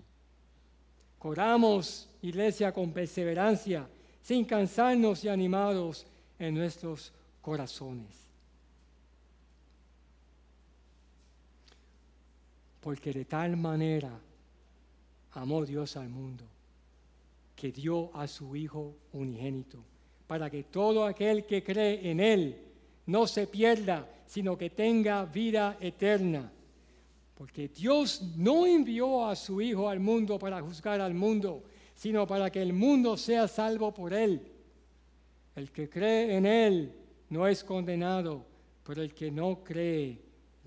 Coramos, 1.19 2.09
iglesia, 2.21 2.73
con 2.73 2.91
perseverancia, 2.91 3.87
sin 4.21 4.43
cansarnos 4.45 5.23
y 5.23 5.29
animados 5.29 6.05
en 6.37 6.55
nuestros 6.55 7.13
corazones. 7.41 8.27
Porque 12.81 13.13
de 13.13 13.23
tal 13.23 13.55
manera 13.55 14.11
amó 15.31 15.65
Dios 15.65 15.95
al 15.95 16.09
mundo, 16.09 16.43
que 17.55 17.71
dio 17.71 18.13
a 18.15 18.27
su 18.27 18.55
Hijo 18.55 18.93
unigénito, 19.13 19.79
para 20.27 20.49
que 20.49 20.63
todo 20.63 21.05
aquel 21.05 21.45
que 21.45 21.63
cree 21.63 22.09
en 22.09 22.19
Él 22.19 22.57
no 23.05 23.27
se 23.27 23.47
pierda, 23.47 24.07
sino 24.25 24.57
que 24.57 24.69
tenga 24.69 25.25
vida 25.25 25.77
eterna. 25.79 26.51
Porque 27.35 27.67
Dios 27.67 28.21
no 28.37 28.65
envió 28.65 29.27
a 29.27 29.35
su 29.35 29.61
Hijo 29.61 29.89
al 29.89 29.99
mundo 29.99 30.39
para 30.39 30.61
juzgar 30.61 31.01
al 31.01 31.13
mundo, 31.13 31.63
sino 31.95 32.25
para 32.25 32.49
que 32.49 32.61
el 32.61 32.73
mundo 32.73 33.17
sea 33.17 33.47
salvo 33.47 33.93
por 33.93 34.13
Él. 34.13 34.41
El 35.55 35.71
que 35.71 35.89
cree 35.89 36.37
en 36.37 36.45
Él 36.45 36.93
no 37.29 37.47
es 37.47 37.63
condenado, 37.63 38.45
pero 38.85 39.01
el 39.01 39.13
que 39.13 39.29
no 39.29 39.63
cree 39.63 40.19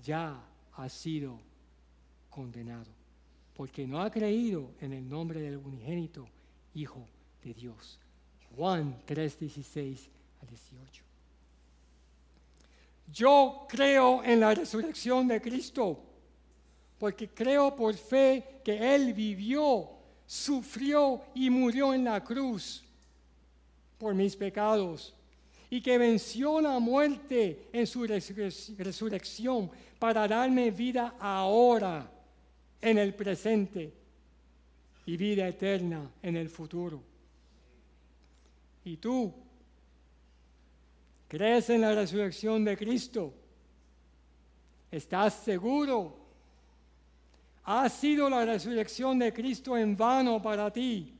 ya 0.03 0.41
ha 0.73 0.89
sido 0.89 1.39
condenado, 2.29 2.91
porque 3.53 3.87
no 3.87 4.01
ha 4.01 4.11
creído 4.11 4.71
en 4.79 4.93
el 4.93 5.07
nombre 5.07 5.41
del 5.41 5.57
unigénito 5.57 6.27
Hijo 6.75 7.07
de 7.43 7.53
Dios. 7.53 7.99
Juan 8.55 8.95
3:16 9.05 10.09
a 10.41 10.45
18. 10.45 11.03
Yo 13.13 13.65
creo 13.69 14.23
en 14.23 14.39
la 14.39 14.53
resurrección 14.53 15.27
de 15.27 15.41
Cristo 15.41 15.99
porque 16.99 17.29
creo 17.29 17.75
por 17.75 17.93
fe 17.93 18.61
que 18.63 18.95
Él 18.95 19.13
vivió, 19.13 19.89
sufrió 20.25 21.21
y 21.35 21.49
murió 21.49 21.93
en 21.93 22.03
la 22.03 22.23
cruz 22.23 22.83
por 23.97 24.13
mis 24.13 24.35
pecados 24.35 25.13
y 25.69 25.81
que 25.81 25.97
venció 25.97 26.61
la 26.61 26.79
muerte 26.79 27.67
en 27.71 27.85
su 27.85 28.05
resurrección 28.05 29.69
para 29.99 30.27
darme 30.27 30.71
vida 30.71 31.15
ahora, 31.19 32.09
en 32.81 32.97
el 32.97 33.13
presente, 33.13 33.91
y 35.05 35.17
vida 35.17 35.47
eterna 35.47 36.11
en 36.21 36.35
el 36.35 36.49
futuro. 36.49 37.01
¿Y 38.87 38.95
tú? 38.95 39.33
¿Crees 41.27 41.69
en 41.69 41.81
la 41.81 41.93
resurrección 41.93 42.63
de 42.63 42.77
Cristo? 42.77 43.33
¿Estás 44.89 45.33
seguro 45.33 46.25
¿Ha 47.65 47.89
sido 47.89 48.29
la 48.29 48.45
resurrección 48.45 49.19
de 49.19 49.33
Cristo 49.33 49.75
en 49.75 49.97
vano 49.97 50.41
para 50.41 50.71
ti? 50.71 51.13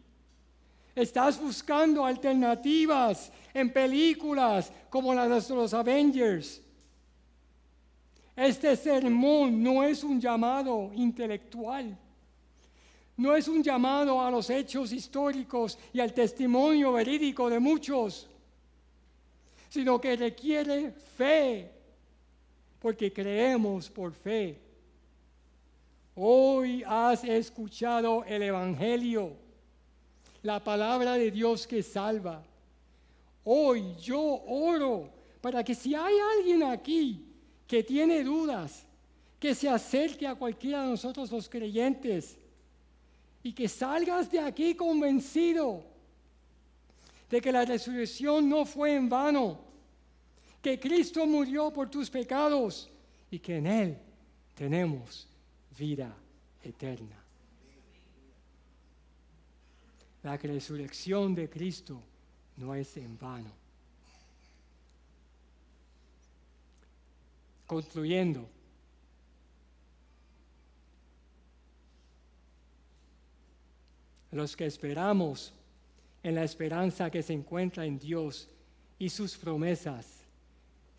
¿Estás 0.95 1.41
buscando 1.41 2.06
alternativas 2.06 3.34
en 3.53 3.73
películas 3.73 4.71
como 4.89 5.13
las 5.13 5.49
de 5.49 5.56
los 5.56 5.73
Avengers? 5.73 6.62
Este 8.34 8.77
sermón 8.77 9.62
no 9.62 9.84
es 9.84 10.06
un 10.06 10.21
llamado 10.21 10.89
intelectual, 10.93 11.97
no 13.17 13.36
es 13.36 13.47
un 13.47 13.63
llamado 13.63 14.21
a 14.21 14.32
los 14.32 14.49
hechos 14.49 14.91
históricos 14.91 15.77
y 15.91 15.99
al 15.99 16.13
testimonio 16.13 16.93
verídico 16.93 17.49
de 17.49 17.60
muchos, 17.60 18.27
sino 19.69 19.99
que 19.99 20.15
requiere 20.15 20.91
fe, 20.91 21.71
porque 22.80 23.12
creemos 23.12 23.89
por 23.89 24.13
fe 24.13 24.67
Hoy 26.19 26.84
has 26.88 27.23
escuchado 27.23 28.23
el 28.25 28.41
Evangelio, 28.41 29.34
la 30.41 30.63
palabra 30.63 31.13
de 31.13 31.30
Dios 31.30 31.67
que 31.67 31.84
salva. 31.84 32.43
Hoy 33.43 33.93
yo 34.01 34.19
oro 34.47 35.12
para 35.41 35.63
que 35.63 35.75
si 35.75 35.93
hay 35.93 36.15
alguien 36.38 36.63
aquí 36.63 37.23
que 37.67 37.84
tiene 37.84 38.23
dudas, 38.23 38.84
que 39.39 39.53
se 39.53 39.69
acerque 39.69 40.25
a 40.25 40.34
cualquiera 40.34 40.82
de 40.82 40.89
nosotros 40.89 41.32
los 41.32 41.47
creyentes 41.47 42.36
y 43.47 43.53
que 43.53 43.69
salgas 43.69 44.29
de 44.29 44.41
aquí 44.41 44.75
convencido 44.75 45.81
de 47.29 47.39
que 47.39 47.49
la 47.49 47.63
resurrección 47.63 48.49
no 48.49 48.65
fue 48.65 48.93
en 48.93 49.07
vano, 49.07 49.57
que 50.62 50.77
Cristo 50.77 51.25
murió 51.25 51.71
por 51.71 51.89
tus 51.89 52.10
pecados 52.10 52.89
y 53.31 53.39
que 53.39 53.55
en 53.55 53.67
Él 53.67 53.97
tenemos 54.53 55.29
vida 55.79 56.13
eterna. 56.62 57.23
la 60.23 60.36
resurrección 60.36 61.33
de 61.33 61.49
Cristo 61.49 62.01
no 62.57 62.75
es 62.75 62.97
en 62.97 63.17
vano. 63.17 63.51
Concluyendo, 67.65 68.49
los 74.32 74.56
que 74.56 74.66
esperamos 74.66 75.54
en 76.24 76.36
la 76.36 76.44
esperanza 76.44 77.10
que 77.10 77.24
se 77.24 77.34
encuentra 77.34 77.86
en 77.86 77.98
Dios 77.98 78.50
y 79.00 79.10
sus 79.10 79.38
promesas, 79.38 80.26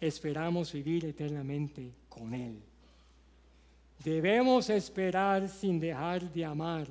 esperamos 0.00 0.72
vivir 0.72 1.04
eternamente 1.04 1.92
con 2.08 2.32
Él. 2.32 2.62
Debemos 4.02 4.70
esperar 4.70 5.48
sin 5.48 5.80
dejar 5.80 6.32
de 6.32 6.44
amar, 6.44 6.86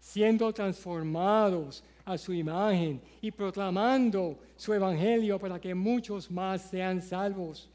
siendo 0.00 0.52
transformados 0.52 1.82
a 2.04 2.18
su 2.18 2.32
imagen 2.32 3.00
y 3.20 3.30
proclamando 3.30 4.38
su 4.56 4.74
evangelio 4.74 5.38
para 5.38 5.60
que 5.60 5.74
muchos 5.74 6.30
más 6.30 6.62
sean 6.62 7.00
salvos. 7.00 7.70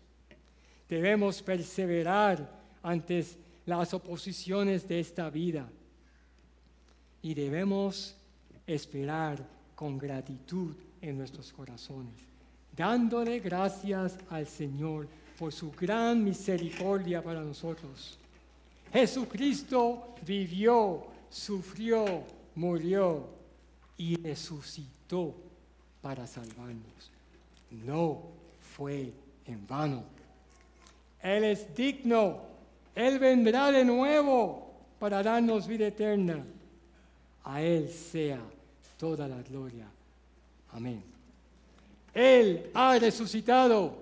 Debemos 0.87 1.41
perseverar 1.41 2.61
ante 2.83 3.25
las 3.65 3.93
oposiciones 3.93 4.87
de 4.87 4.99
esta 4.99 5.29
vida 5.29 5.67
y 7.21 7.33
debemos 7.33 8.15
esperar 8.65 9.45
con 9.75 9.97
gratitud 9.97 10.75
en 11.01 11.17
nuestros 11.17 11.51
corazones, 11.51 12.13
dándole 12.75 13.39
gracias 13.39 14.17
al 14.29 14.47
Señor 14.47 15.07
por 15.37 15.51
su 15.51 15.71
gran 15.71 16.23
misericordia 16.23 17.23
para 17.23 17.41
nosotros. 17.41 18.17
Jesucristo 18.93 20.15
vivió, 20.25 21.05
sufrió, 21.29 22.23
murió 22.55 23.25
y 23.97 24.15
resucitó 24.17 25.33
para 26.01 26.27
salvarnos. 26.27 27.11
No 27.71 28.21
fue 28.75 29.13
en 29.45 29.65
vano. 29.65 30.03
Él 31.21 31.43
es 31.45 31.73
digno. 31.75 32.41
Él 32.93 33.19
vendrá 33.19 33.71
de 33.71 33.85
nuevo 33.85 34.73
para 34.99 35.23
darnos 35.23 35.67
vida 35.67 35.87
eterna. 35.87 36.43
A 37.43 37.61
Él 37.61 37.89
sea 37.89 38.39
toda 38.97 39.27
la 39.27 39.41
gloria. 39.41 39.87
Amén. 40.71 41.03
Él 42.13 42.69
ha 42.73 42.97
resucitado. 42.99 43.97